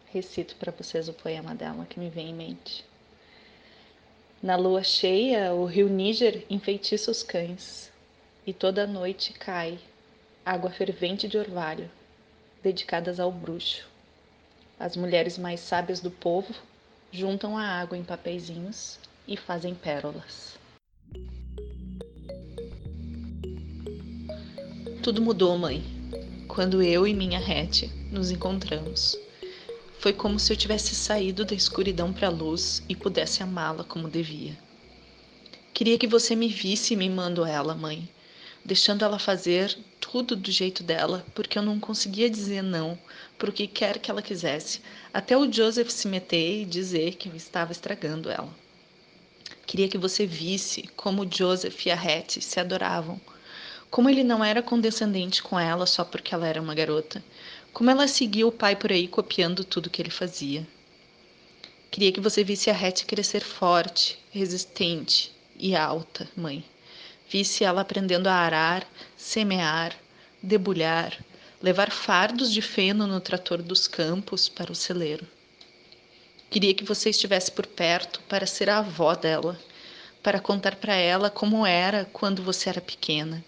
recito 0.07 0.57
para 0.57 0.73
vocês 0.73 1.11
o 1.11 1.13
poema 1.13 1.55
dela 1.55 1.85
que 1.85 2.01
me 2.01 2.09
vem 2.09 2.31
em 2.31 2.35
mente. 2.35 2.96
Na 4.47 4.55
lua 4.55 4.85
cheia, 4.85 5.53
o 5.53 5.65
rio 5.65 5.89
Níger 5.89 6.47
enfeitiça 6.49 7.11
os 7.11 7.21
cães, 7.21 7.91
e 8.47 8.53
toda 8.53 8.87
noite 8.87 9.33
cai 9.33 9.77
água 10.45 10.71
fervente 10.71 11.27
de 11.27 11.37
orvalho, 11.37 11.91
dedicadas 12.63 13.19
ao 13.19 13.33
bruxo. 13.33 13.85
As 14.79 14.97
mulheres 14.97 15.37
mais 15.37 15.59
sábias 15.59 15.99
do 15.99 16.13
povo 16.13 16.55
juntam 17.11 17.59
a 17.59 17.65
água 17.65 17.99
em 17.99 18.05
papeizinhos 18.05 19.01
e 19.27 19.37
fazem 19.37 19.75
pérolas. 19.75 20.57
Tudo 25.03 25.21
mudou, 25.21 25.59
mãe. 25.59 25.83
quando 26.47 26.81
eu 26.81 27.05
e 27.05 27.13
minha 27.13 27.41
Hattie 27.41 27.91
nos 28.13 28.31
encontramos. 28.31 29.19
Foi 30.07 30.13
como 30.13 30.39
se 30.39 30.53
eu 30.53 30.57
tivesse 30.57 30.95
saído 30.95 31.45
da 31.45 31.53
escuridão 31.53 32.13
para 32.13 32.29
a 32.29 32.31
luz 32.31 32.81
e 32.89 32.95
pudesse 32.95 33.43
amá-la 33.43 33.83
como 33.83 34.09
devia. 34.09 34.57
Queria 35.75 35.99
que 35.99 36.07
você 36.07 36.37
me 36.37 36.47
visse 36.47 36.95
mimando 36.95 37.45
ela, 37.45 37.75
mãe, 37.75 38.09
deixando 38.65 39.05
ela 39.05 39.19
fazer 39.19 39.77
tudo 40.01 40.37
do 40.37 40.49
jeito 40.49 40.85
dela, 40.85 41.27
porque 41.35 41.59
eu 41.59 41.63
não 41.65 41.81
conseguia 41.81 42.31
dizer 42.31 42.63
não 42.63 42.97
para 43.37 43.51
o 43.51 43.53
que 43.53 43.67
quer 43.67 43.99
que 43.99 44.09
ela 44.09 44.23
quisesse, 44.23 44.81
até 45.13 45.37
o 45.37 45.53
Joseph 45.53 45.91
se 45.91 46.07
meter 46.07 46.63
e 46.63 46.65
dizer 46.65 47.17
que 47.17 47.29
eu 47.29 47.35
estava 47.35 47.73
estragando 47.73 48.31
ela. 48.31 48.55
Queria 49.67 49.89
que 49.89 49.99
você 49.99 50.25
visse 50.25 50.89
como 50.95 51.29
Joseph 51.29 51.85
e 51.85 51.91
a 51.91 52.01
Hattie 52.01 52.41
se 52.41 52.61
adoravam, 52.61 53.21
como 53.91 54.09
ele 54.09 54.23
não 54.23 54.45
era 54.45 54.63
condescendente 54.63 55.43
com 55.43 55.59
ela 55.59 55.85
só 55.85 56.05
porque 56.05 56.33
ela 56.33 56.47
era 56.47 56.63
uma 56.63 56.77
garota, 56.77 57.25
como 57.77 57.91
ela 57.91 58.09
seguia 58.09 58.47
o 58.47 58.51
pai 58.51 58.75
por 58.75 58.91
aí 58.91 59.07
copiando 59.07 59.63
tudo 59.63 59.91
que 59.91 60.01
ele 60.01 60.09
fazia. 60.09 60.67
Queria 61.91 62.11
que 62.11 62.23
você 62.23 62.43
visse 62.43 62.71
a 62.71 62.75
Hattie 62.75 63.05
crescer 63.05 63.43
forte, 63.43 64.19
resistente 64.31 65.31
e 65.59 65.77
alta, 65.77 66.27
mãe. 66.35 66.65
Visse 67.29 67.65
ela 67.65 67.83
aprendendo 67.83 68.29
a 68.29 68.33
arar, 68.33 68.91
semear, 69.15 69.95
debulhar, 70.43 71.23
levar 71.63 71.91
fardos 71.91 72.51
de 72.51 72.63
feno 72.63 73.07
no 73.07 73.21
trator 73.21 73.61
dos 73.61 73.87
campos 73.87 74.49
para 74.49 74.73
o 74.73 74.75
celeiro. 74.75 75.29
Queria 76.49 76.73
que 76.73 76.83
você 76.83 77.11
estivesse 77.11 77.53
por 77.53 77.67
perto 77.67 78.23
para 78.23 78.47
ser 78.47 78.71
a 78.71 78.79
avó 78.79 79.15
dela, 79.15 79.61
para 80.23 80.41
contar 80.41 80.77
para 80.77 80.95
ela 80.95 81.29
como 81.29 81.67
era 81.67 82.07
quando 82.11 82.43
você 82.43 82.71
era 82.71 82.81
pequena 82.81 83.45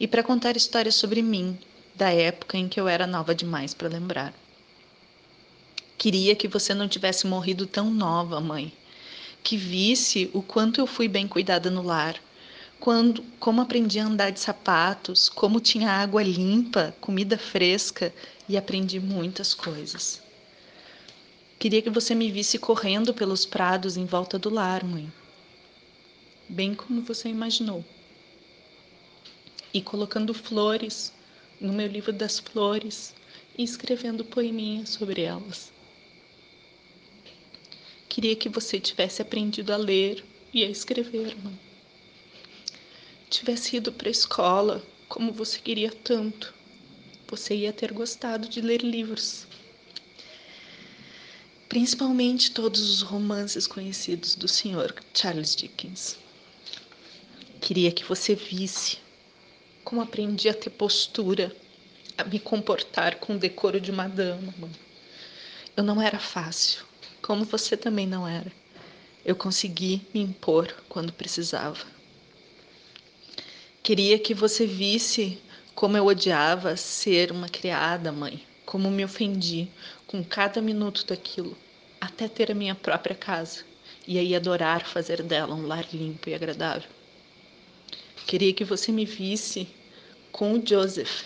e 0.00 0.08
para 0.08 0.24
contar 0.24 0.56
histórias 0.56 0.96
sobre 0.96 1.22
mim, 1.22 1.56
da 1.98 2.10
época 2.10 2.56
em 2.56 2.68
que 2.68 2.80
eu 2.80 2.86
era 2.86 3.08
nova 3.08 3.34
demais 3.34 3.74
para 3.74 3.88
lembrar. 3.88 4.32
Queria 5.98 6.36
que 6.36 6.46
você 6.46 6.72
não 6.72 6.86
tivesse 6.86 7.26
morrido 7.26 7.66
tão 7.66 7.90
nova, 7.90 8.40
mãe. 8.40 8.72
Que 9.42 9.56
visse 9.56 10.30
o 10.32 10.40
quanto 10.40 10.80
eu 10.80 10.86
fui 10.86 11.08
bem 11.08 11.26
cuidada 11.26 11.68
no 11.68 11.82
lar, 11.82 12.14
quando, 12.78 13.24
como 13.40 13.60
aprendi 13.60 13.98
a 13.98 14.06
andar 14.06 14.30
de 14.30 14.38
sapatos, 14.38 15.28
como 15.28 15.58
tinha 15.58 15.90
água 15.90 16.22
limpa, 16.22 16.94
comida 17.00 17.36
fresca 17.36 18.14
e 18.48 18.56
aprendi 18.56 19.00
muitas 19.00 19.52
coisas. 19.52 20.22
Queria 21.58 21.82
que 21.82 21.90
você 21.90 22.14
me 22.14 22.30
visse 22.30 22.60
correndo 22.60 23.12
pelos 23.12 23.44
prados 23.44 23.96
em 23.96 24.04
volta 24.04 24.38
do 24.38 24.48
lar, 24.48 24.84
mãe. 24.84 25.12
Bem 26.48 26.76
como 26.76 27.02
você 27.02 27.28
imaginou. 27.28 27.84
E 29.74 29.82
colocando 29.82 30.32
flores 30.32 31.12
no 31.60 31.72
meu 31.72 31.86
livro 31.86 32.12
das 32.12 32.38
flores 32.38 33.14
e 33.56 33.62
escrevendo 33.62 34.24
poeminhas 34.24 34.90
sobre 34.90 35.22
elas. 35.22 35.72
Queria 38.08 38.36
que 38.36 38.48
você 38.48 38.80
tivesse 38.80 39.20
aprendido 39.22 39.72
a 39.72 39.76
ler 39.76 40.24
e 40.52 40.64
a 40.64 40.70
escrever, 40.70 41.36
mãe. 41.42 41.58
Tivesse 43.28 43.76
ido 43.76 43.92
para 43.92 44.08
a 44.08 44.10
escola 44.10 44.82
como 45.08 45.32
você 45.32 45.58
queria 45.58 45.90
tanto. 45.90 46.54
Você 47.28 47.54
ia 47.54 47.72
ter 47.72 47.92
gostado 47.92 48.48
de 48.48 48.60
ler 48.60 48.82
livros. 48.82 49.46
Principalmente 51.68 52.52
todos 52.52 52.88
os 52.88 53.02
romances 53.02 53.66
conhecidos 53.66 54.34
do 54.34 54.48
Sr. 54.48 54.94
Charles 55.12 55.54
Dickens. 55.54 56.16
Queria 57.60 57.92
que 57.92 58.04
você 58.04 58.34
visse 58.34 58.98
como 59.88 60.02
aprendi 60.02 60.50
a 60.50 60.54
ter 60.54 60.68
postura, 60.68 61.50
a 62.18 62.22
me 62.22 62.38
comportar 62.38 63.14
com 63.14 63.36
o 63.36 63.38
decoro 63.38 63.80
de 63.80 63.90
uma 63.90 64.06
dama. 64.06 64.52
Eu 65.74 65.82
não 65.82 66.02
era 66.02 66.18
fácil, 66.18 66.84
como 67.22 67.46
você 67.46 67.74
também 67.74 68.06
não 68.06 68.28
era. 68.28 68.52
Eu 69.24 69.34
consegui 69.34 70.02
me 70.12 70.20
impor 70.20 70.70
quando 70.90 71.10
precisava. 71.10 71.86
Queria 73.82 74.18
que 74.18 74.34
você 74.34 74.66
visse 74.66 75.38
como 75.74 75.96
eu 75.96 76.04
odiava 76.04 76.76
ser 76.76 77.32
uma 77.32 77.48
criada, 77.48 78.12
mãe, 78.12 78.44
como 78.66 78.90
me 78.90 79.06
ofendi 79.06 79.68
com 80.06 80.22
cada 80.22 80.60
minuto 80.60 81.06
daquilo, 81.06 81.56
até 81.98 82.28
ter 82.28 82.52
a 82.52 82.54
minha 82.54 82.74
própria 82.74 83.16
casa 83.16 83.64
e 84.06 84.18
aí 84.18 84.36
adorar 84.36 84.86
fazer 84.86 85.22
dela 85.22 85.54
um 85.54 85.66
lar 85.66 85.86
limpo 85.94 86.28
e 86.28 86.34
agradável. 86.34 86.90
Queria 88.26 88.52
que 88.52 88.62
você 88.62 88.92
me 88.92 89.06
visse 89.06 89.66
com 90.32 90.52
o 90.52 90.66
Joseph, 90.66 91.24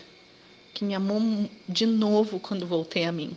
que 0.73 0.85
me 0.85 0.95
amou 0.95 1.49
de 1.69 1.87
novo 1.87 2.41
quando 2.41 2.67
voltei 2.67 3.05
a 3.05 3.13
mim. 3.13 3.37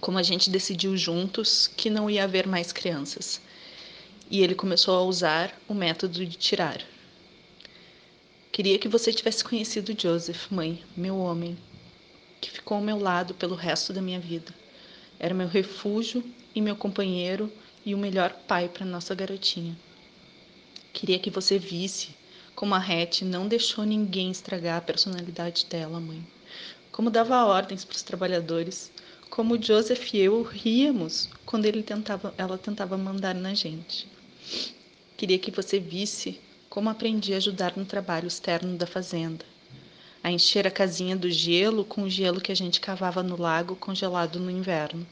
Como 0.00 0.18
a 0.18 0.22
gente 0.22 0.50
decidiu 0.50 0.96
juntos 0.96 1.68
que 1.68 1.88
não 1.88 2.10
ia 2.10 2.24
haver 2.24 2.46
mais 2.46 2.72
crianças. 2.72 3.40
E 4.30 4.42
ele 4.42 4.54
começou 4.54 4.96
a 4.96 5.02
usar 5.02 5.56
o 5.68 5.74
método 5.74 6.24
de 6.26 6.36
tirar. 6.36 6.82
Queria 8.50 8.78
que 8.78 8.88
você 8.88 9.12
tivesse 9.12 9.44
conhecido 9.44 9.96
Joseph, 9.98 10.50
mãe, 10.50 10.82
meu 10.96 11.16
homem, 11.18 11.56
que 12.40 12.50
ficou 12.50 12.76
ao 12.76 12.82
meu 12.82 12.98
lado 12.98 13.34
pelo 13.34 13.54
resto 13.54 13.92
da 13.92 14.02
minha 14.02 14.18
vida. 14.18 14.52
Era 15.18 15.32
meu 15.32 15.46
refúgio 15.46 16.24
e 16.54 16.60
meu 16.60 16.74
companheiro 16.74 17.50
e 17.84 17.94
o 17.94 17.98
melhor 17.98 18.32
pai 18.48 18.68
para 18.68 18.84
nossa 18.84 19.14
garotinha. 19.14 19.76
Queria 20.92 21.18
que 21.18 21.30
você 21.30 21.58
visse 21.58 22.10
como 22.54 22.74
a 22.74 22.78
Hattie 22.78 23.24
não 23.24 23.48
deixou 23.48 23.84
ninguém 23.84 24.30
estragar 24.30 24.78
a 24.78 24.80
personalidade 24.80 25.66
dela, 25.66 25.98
mãe. 25.98 26.26
Como 26.90 27.10
dava 27.10 27.44
ordens 27.44 27.84
para 27.84 27.96
os 27.96 28.02
trabalhadores. 28.02 28.90
Como 29.30 29.60
Joseph 29.60 30.12
e 30.12 30.18
eu 30.18 30.42
ríamos 30.42 31.28
quando 31.46 31.64
ele 31.64 31.82
tentava, 31.82 32.34
ela 32.36 32.58
tentava 32.58 32.98
mandar 32.98 33.34
na 33.34 33.54
gente. 33.54 34.06
Queria 35.16 35.38
que 35.38 35.50
você 35.50 35.80
visse 35.80 36.38
como 36.68 36.90
aprendi 36.90 37.32
a 37.32 37.38
ajudar 37.38 37.76
no 37.76 37.84
trabalho 37.84 38.28
externo 38.28 38.76
da 38.76 38.86
fazenda. 38.86 39.44
A 40.22 40.30
encher 40.30 40.66
a 40.66 40.70
casinha 40.70 41.16
do 41.16 41.30
gelo 41.30 41.84
com 41.84 42.02
o 42.02 42.10
gelo 42.10 42.40
que 42.40 42.52
a 42.52 42.56
gente 42.56 42.80
cavava 42.80 43.22
no 43.22 43.40
lago 43.40 43.74
congelado 43.76 44.38
no 44.38 44.50
inverno 44.50 45.06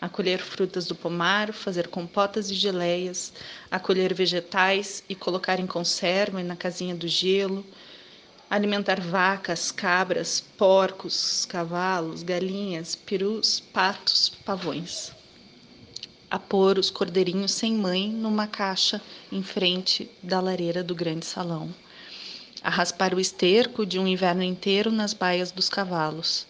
a 0.00 0.08
colher 0.08 0.38
frutas 0.38 0.86
do 0.86 0.94
pomar, 0.94 1.52
fazer 1.52 1.88
compotas 1.88 2.50
e 2.50 2.54
geleias, 2.54 3.32
a 3.70 3.80
colher 3.80 4.14
vegetais 4.14 5.02
e 5.08 5.14
colocar 5.14 5.58
em 5.58 5.66
conserva 5.66 6.42
na 6.42 6.54
casinha 6.54 6.94
do 6.94 7.08
gelo, 7.08 7.66
alimentar 8.48 9.00
vacas, 9.00 9.72
cabras, 9.72 10.40
porcos, 10.56 11.44
cavalos, 11.46 12.22
galinhas, 12.22 12.94
perus, 12.94 13.60
patos, 13.60 14.28
pavões. 14.44 15.12
A 16.30 16.38
pôr 16.38 16.78
os 16.78 16.90
cordeirinhos 16.90 17.52
sem 17.52 17.74
mãe 17.74 18.08
numa 18.08 18.46
caixa 18.46 19.02
em 19.32 19.42
frente 19.42 20.08
da 20.22 20.40
lareira 20.40 20.84
do 20.84 20.94
grande 20.94 21.26
salão. 21.26 21.74
A 22.62 22.70
raspar 22.70 23.14
o 23.14 23.20
esterco 23.20 23.84
de 23.84 23.98
um 23.98 24.06
inverno 24.06 24.42
inteiro 24.42 24.92
nas 24.92 25.12
baias 25.12 25.50
dos 25.50 25.68
cavalos 25.68 26.47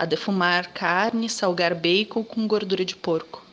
a 0.00 0.06
defumar 0.06 0.72
carne, 0.72 1.28
salgar 1.28 1.74
bacon 1.74 2.24
com 2.24 2.48
gordura 2.48 2.86
de 2.86 2.96
porco, 2.96 3.44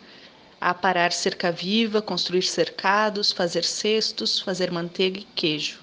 a 0.61 0.69
aparar 0.69 1.11
cerca 1.11 1.51
viva, 1.51 2.01
construir 2.01 2.43
cercados, 2.43 3.33
fazer 3.33 3.65
cestos, 3.65 4.39
fazer 4.39 4.71
manteiga 4.71 5.19
e 5.19 5.27
queijo, 5.35 5.77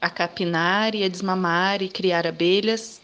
a 0.00 0.08
capinar 0.08 0.94
e 0.94 1.04
a 1.04 1.08
desmamar 1.08 1.82
e 1.82 1.88
criar 1.90 2.26
abelhas, 2.26 2.98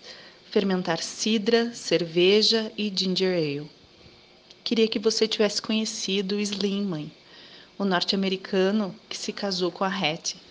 fermentar 0.50 1.02
cidra, 1.02 1.70
cerveja 1.74 2.72
e 2.78 2.90
ginger 2.96 3.36
ale. 3.36 3.70
Queria 4.64 4.88
que 4.88 4.98
você 4.98 5.28
tivesse 5.28 5.60
conhecido 5.60 6.40
Slim, 6.40 6.86
mãe, 6.86 7.12
o 7.78 7.84
norte-americano 7.84 8.98
que 9.06 9.18
se 9.18 9.34
casou 9.34 9.70
com 9.70 9.84
a 9.84 9.88
Hattie 9.88 10.43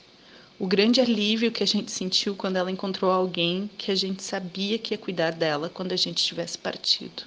o 0.60 0.68
grande 0.68 1.02
alívio 1.02 1.52
que 1.52 1.63
a 1.63 1.68
gente 1.68 1.92
sentiu 1.92 2.36
quando 2.36 2.58
ela 2.58 2.72
encontrou 2.72 3.12
alguém 3.12 3.70
que 3.78 3.92
a 3.92 3.96
gente 3.96 4.22
sabia 4.22 4.78
que 4.78 4.94
ia 4.94 4.98
cuidar 4.98 5.32
dela 5.32 5.70
quando 5.70 5.92
a 5.92 5.96
gente 5.96 6.24
tivesse 6.24 6.58
partido. 6.58 7.24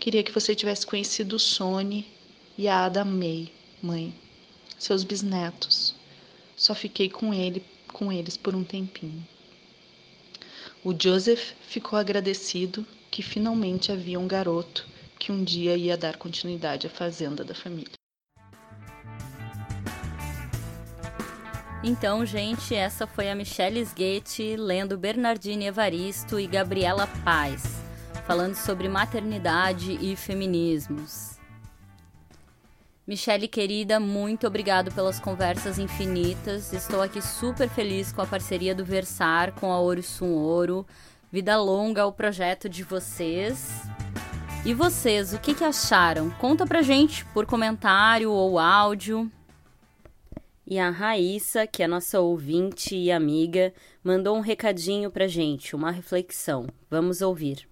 Queria 0.00 0.22
que 0.22 0.32
você 0.32 0.54
tivesse 0.54 0.86
conhecido 0.86 1.36
o 1.36 1.38
Sony 1.38 2.06
e 2.56 2.66
a 2.66 2.86
Ada 2.86 3.04
May, 3.04 3.52
mãe, 3.82 4.14
seus 4.78 5.04
bisnetos. 5.04 5.94
Só 6.56 6.74
fiquei 6.74 7.10
com 7.10 7.34
ele, 7.34 7.62
com 7.92 8.10
eles 8.10 8.36
por 8.36 8.54
um 8.54 8.64
tempinho. 8.64 9.26
O 10.82 10.94
Joseph 10.98 11.52
ficou 11.68 11.98
agradecido 11.98 12.86
que 13.10 13.22
finalmente 13.22 13.92
havia 13.92 14.18
um 14.18 14.26
garoto 14.26 14.86
que 15.18 15.30
um 15.30 15.44
dia 15.44 15.76
ia 15.76 15.96
dar 15.96 16.16
continuidade 16.16 16.86
à 16.86 16.90
fazenda 16.90 17.44
da 17.44 17.54
família. 17.54 17.97
Então, 21.82 22.26
gente, 22.26 22.74
essa 22.74 23.06
foi 23.06 23.30
a 23.30 23.36
Michelle 23.36 23.80
Sgate 23.80 24.56
lendo 24.56 24.98
Bernardine 24.98 25.66
Evaristo 25.66 26.40
e 26.40 26.46
Gabriela 26.46 27.06
Paz, 27.24 27.80
falando 28.26 28.56
sobre 28.56 28.88
maternidade 28.88 29.96
e 30.00 30.16
feminismos. 30.16 31.38
Michelle 33.06 33.46
querida, 33.46 34.00
muito 34.00 34.46
obrigado 34.46 34.92
pelas 34.92 35.20
conversas 35.20 35.78
infinitas. 35.78 36.72
Estou 36.72 37.00
aqui 37.00 37.22
super 37.22 37.68
feliz 37.68 38.12
com 38.12 38.20
a 38.20 38.26
parceria 38.26 38.74
do 38.74 38.84
Versar 38.84 39.52
com 39.52 39.72
a 39.72 39.78
Ouro 39.78 40.02
Sum 40.02 40.34
Ouro. 40.34 40.84
Vida 41.30 41.56
longa 41.56 42.02
ao 42.02 42.12
projeto 42.12 42.68
de 42.68 42.82
vocês. 42.82 43.70
E 44.64 44.74
vocês, 44.74 45.32
o 45.32 45.38
que, 45.38 45.54
que 45.54 45.64
acharam? 45.64 46.28
Conta 46.32 46.66
pra 46.66 46.82
gente 46.82 47.24
por 47.26 47.46
comentário 47.46 48.32
ou 48.32 48.58
áudio. 48.58 49.30
E 50.70 50.78
a 50.78 50.90
Raíssa, 50.90 51.66
que 51.66 51.82
é 51.82 51.88
nossa 51.88 52.20
ouvinte 52.20 52.94
e 52.94 53.10
amiga, 53.10 53.72
mandou 54.04 54.36
um 54.36 54.40
recadinho 54.40 55.10
pra 55.10 55.26
gente, 55.26 55.74
uma 55.74 55.90
reflexão. 55.90 56.66
Vamos 56.90 57.22
ouvir. 57.22 57.66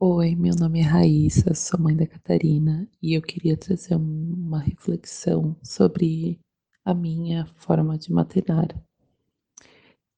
Oi, 0.00 0.34
meu 0.34 0.56
nome 0.56 0.80
é 0.80 0.82
Raíssa, 0.82 1.54
sou 1.54 1.78
mãe 1.78 1.94
da 1.94 2.04
Catarina 2.04 2.90
e 3.00 3.16
eu 3.16 3.22
queria 3.22 3.56
trazer 3.56 3.94
uma 3.94 4.58
reflexão 4.58 5.56
sobre 5.62 6.40
a 6.84 6.92
minha 6.92 7.46
forma 7.54 7.96
de 7.96 8.12
maternar. 8.12 8.66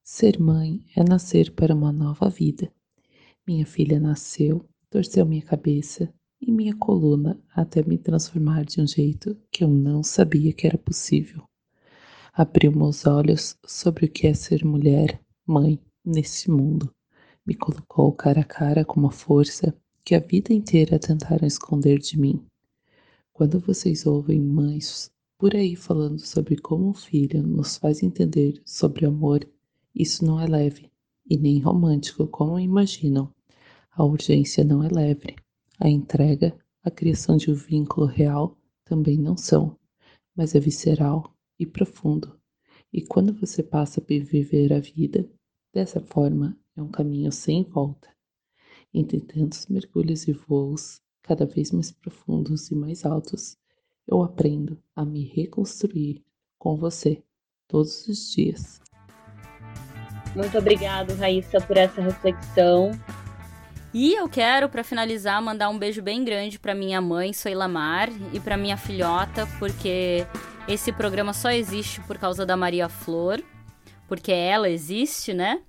Ser 0.02 0.40
mãe 0.40 0.82
é 0.96 1.04
nascer 1.04 1.54
para 1.54 1.74
uma 1.74 1.92
nova 1.92 2.30
vida. 2.30 2.72
Minha 3.46 3.66
filha 3.66 4.00
nasceu, 4.00 4.66
torceu 4.88 5.26
minha 5.26 5.44
cabeça 5.44 6.10
e 6.46 6.52
minha 6.52 6.76
coluna 6.76 7.40
até 7.54 7.82
me 7.82 7.96
transformar 7.96 8.66
de 8.66 8.80
um 8.80 8.86
jeito 8.86 9.34
que 9.50 9.64
eu 9.64 9.68
não 9.68 10.02
sabia 10.02 10.52
que 10.52 10.66
era 10.66 10.76
possível. 10.76 11.42
Abriu 12.32 12.70
meus 12.70 13.06
olhos 13.06 13.56
sobre 13.66 14.04
o 14.04 14.10
que 14.10 14.26
é 14.26 14.34
ser 14.34 14.62
mulher, 14.62 15.20
mãe, 15.46 15.80
nesse 16.04 16.50
mundo. 16.50 16.92
Me 17.46 17.54
colocou 17.54 18.12
cara 18.12 18.42
a 18.42 18.44
cara 18.44 18.84
com 18.84 19.00
uma 19.00 19.10
força 19.10 19.74
que 20.04 20.14
a 20.14 20.20
vida 20.20 20.52
inteira 20.52 20.98
tentaram 20.98 21.46
esconder 21.46 21.98
de 21.98 22.18
mim. 22.18 22.44
Quando 23.32 23.58
vocês 23.58 24.04
ouvem 24.04 24.38
mães 24.38 25.10
por 25.38 25.56
aí 25.56 25.74
falando 25.74 26.18
sobre 26.18 26.56
como 26.56 26.90
um 26.90 26.94
filho 26.94 27.42
nos 27.42 27.78
faz 27.78 28.02
entender 28.02 28.60
sobre 28.66 29.06
amor, 29.06 29.48
isso 29.94 30.24
não 30.24 30.38
é 30.38 30.46
leve 30.46 30.90
e 31.28 31.38
nem 31.38 31.58
romântico 31.58 32.26
como 32.26 32.58
imaginam. 32.58 33.32
A 33.90 34.04
urgência 34.04 34.62
não 34.62 34.82
é 34.82 34.88
leve, 34.88 35.36
a 35.78 35.88
entrega, 35.88 36.56
a 36.82 36.90
criação 36.90 37.36
de 37.36 37.50
um 37.50 37.54
vínculo 37.54 38.06
real 38.06 38.56
também 38.84 39.18
não 39.18 39.36
são, 39.36 39.78
mas 40.34 40.54
é 40.54 40.60
visceral 40.60 41.34
e 41.58 41.66
profundo. 41.66 42.38
E 42.92 43.02
quando 43.02 43.32
você 43.32 43.62
passa 43.62 44.00
a 44.00 44.04
viver 44.04 44.72
a 44.72 44.78
vida 44.78 45.28
dessa 45.72 46.00
forma, 46.00 46.56
é 46.76 46.82
um 46.82 46.88
caminho 46.88 47.32
sem 47.32 47.64
volta. 47.64 48.08
Entre 48.92 49.20
tantos 49.20 49.66
mergulhos 49.66 50.28
e 50.28 50.32
voos, 50.32 51.00
cada 51.22 51.46
vez 51.46 51.72
mais 51.72 51.90
profundos 51.90 52.70
e 52.70 52.74
mais 52.74 53.04
altos, 53.04 53.56
eu 54.06 54.22
aprendo 54.22 54.78
a 54.94 55.04
me 55.04 55.24
reconstruir 55.24 56.22
com 56.58 56.76
você 56.76 57.22
todos 57.66 58.06
os 58.06 58.30
dias. 58.32 58.80
Muito 60.36 60.58
obrigado, 60.58 61.14
Raíssa, 61.14 61.60
por 61.60 61.76
essa 61.76 62.00
reflexão. 62.00 62.90
E 63.94 64.12
eu 64.12 64.28
quero, 64.28 64.68
para 64.68 64.82
finalizar, 64.82 65.40
mandar 65.40 65.68
um 65.68 65.78
beijo 65.78 66.02
bem 66.02 66.24
grande 66.24 66.58
para 66.58 66.74
minha 66.74 67.00
mãe, 67.00 67.32
Soilamar, 67.32 68.10
e 68.32 68.40
para 68.40 68.56
minha 68.56 68.76
filhota, 68.76 69.48
porque 69.60 70.26
esse 70.66 70.90
programa 70.90 71.32
só 71.32 71.52
existe 71.52 72.00
por 72.00 72.18
causa 72.18 72.44
da 72.44 72.56
Maria 72.56 72.88
Flor, 72.88 73.40
porque 74.08 74.32
ela 74.32 74.68
existe, 74.68 75.32
né? 75.32 75.60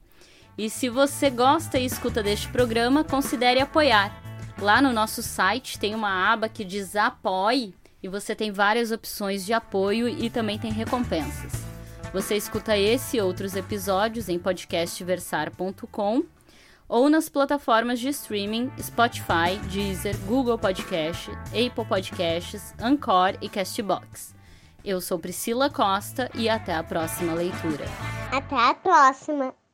E 0.57 0.71
se 0.71 0.89
você 0.89 1.29
gosta 1.29 1.77
e 1.77 1.85
escuta 1.85 2.23
deste 2.23 2.47
programa, 2.47 3.03
considere 3.03 3.59
apoiar. 3.59 4.19
Lá 4.59 4.81
no 4.81 4.91
nosso 4.91 5.21
site 5.21 5.77
tem 5.77 5.93
uma 5.93 6.33
aba 6.33 6.49
que 6.49 6.65
diz 6.65 6.95
Apoie 6.95 7.75
e 8.01 8.07
você 8.07 8.33
tem 8.33 8.51
várias 8.51 8.91
opções 8.91 9.45
de 9.45 9.53
apoio 9.53 10.07
e 10.07 10.31
também 10.31 10.57
tem 10.57 10.71
recompensas. 10.71 11.51
Você 12.11 12.35
escuta 12.35 12.75
esse 12.75 13.17
e 13.17 13.21
outros 13.21 13.55
episódios 13.55 14.29
em 14.29 14.39
podcastversar.com 14.39 16.23
ou 16.87 17.09
nas 17.09 17.29
plataformas 17.29 17.99
de 17.99 18.09
streaming 18.09 18.71
Spotify, 18.79 19.57
Deezer, 19.71 20.15
Google 20.27 20.57
Podcast, 20.57 21.31
Apple 21.47 21.85
Podcasts, 21.87 22.73
Anchor 22.79 23.35
e 23.41 23.49
Castbox. 23.49 24.35
Eu 24.83 25.01
sou 25.01 25.17
Priscila 25.17 25.67
Costa 25.67 26.29
e 26.35 26.47
até 26.47 26.75
a 26.75 26.83
próxima 26.83 27.33
leitura. 27.33 27.85
Até 28.31 28.55
a 28.55 28.75
próxima! 28.75 29.55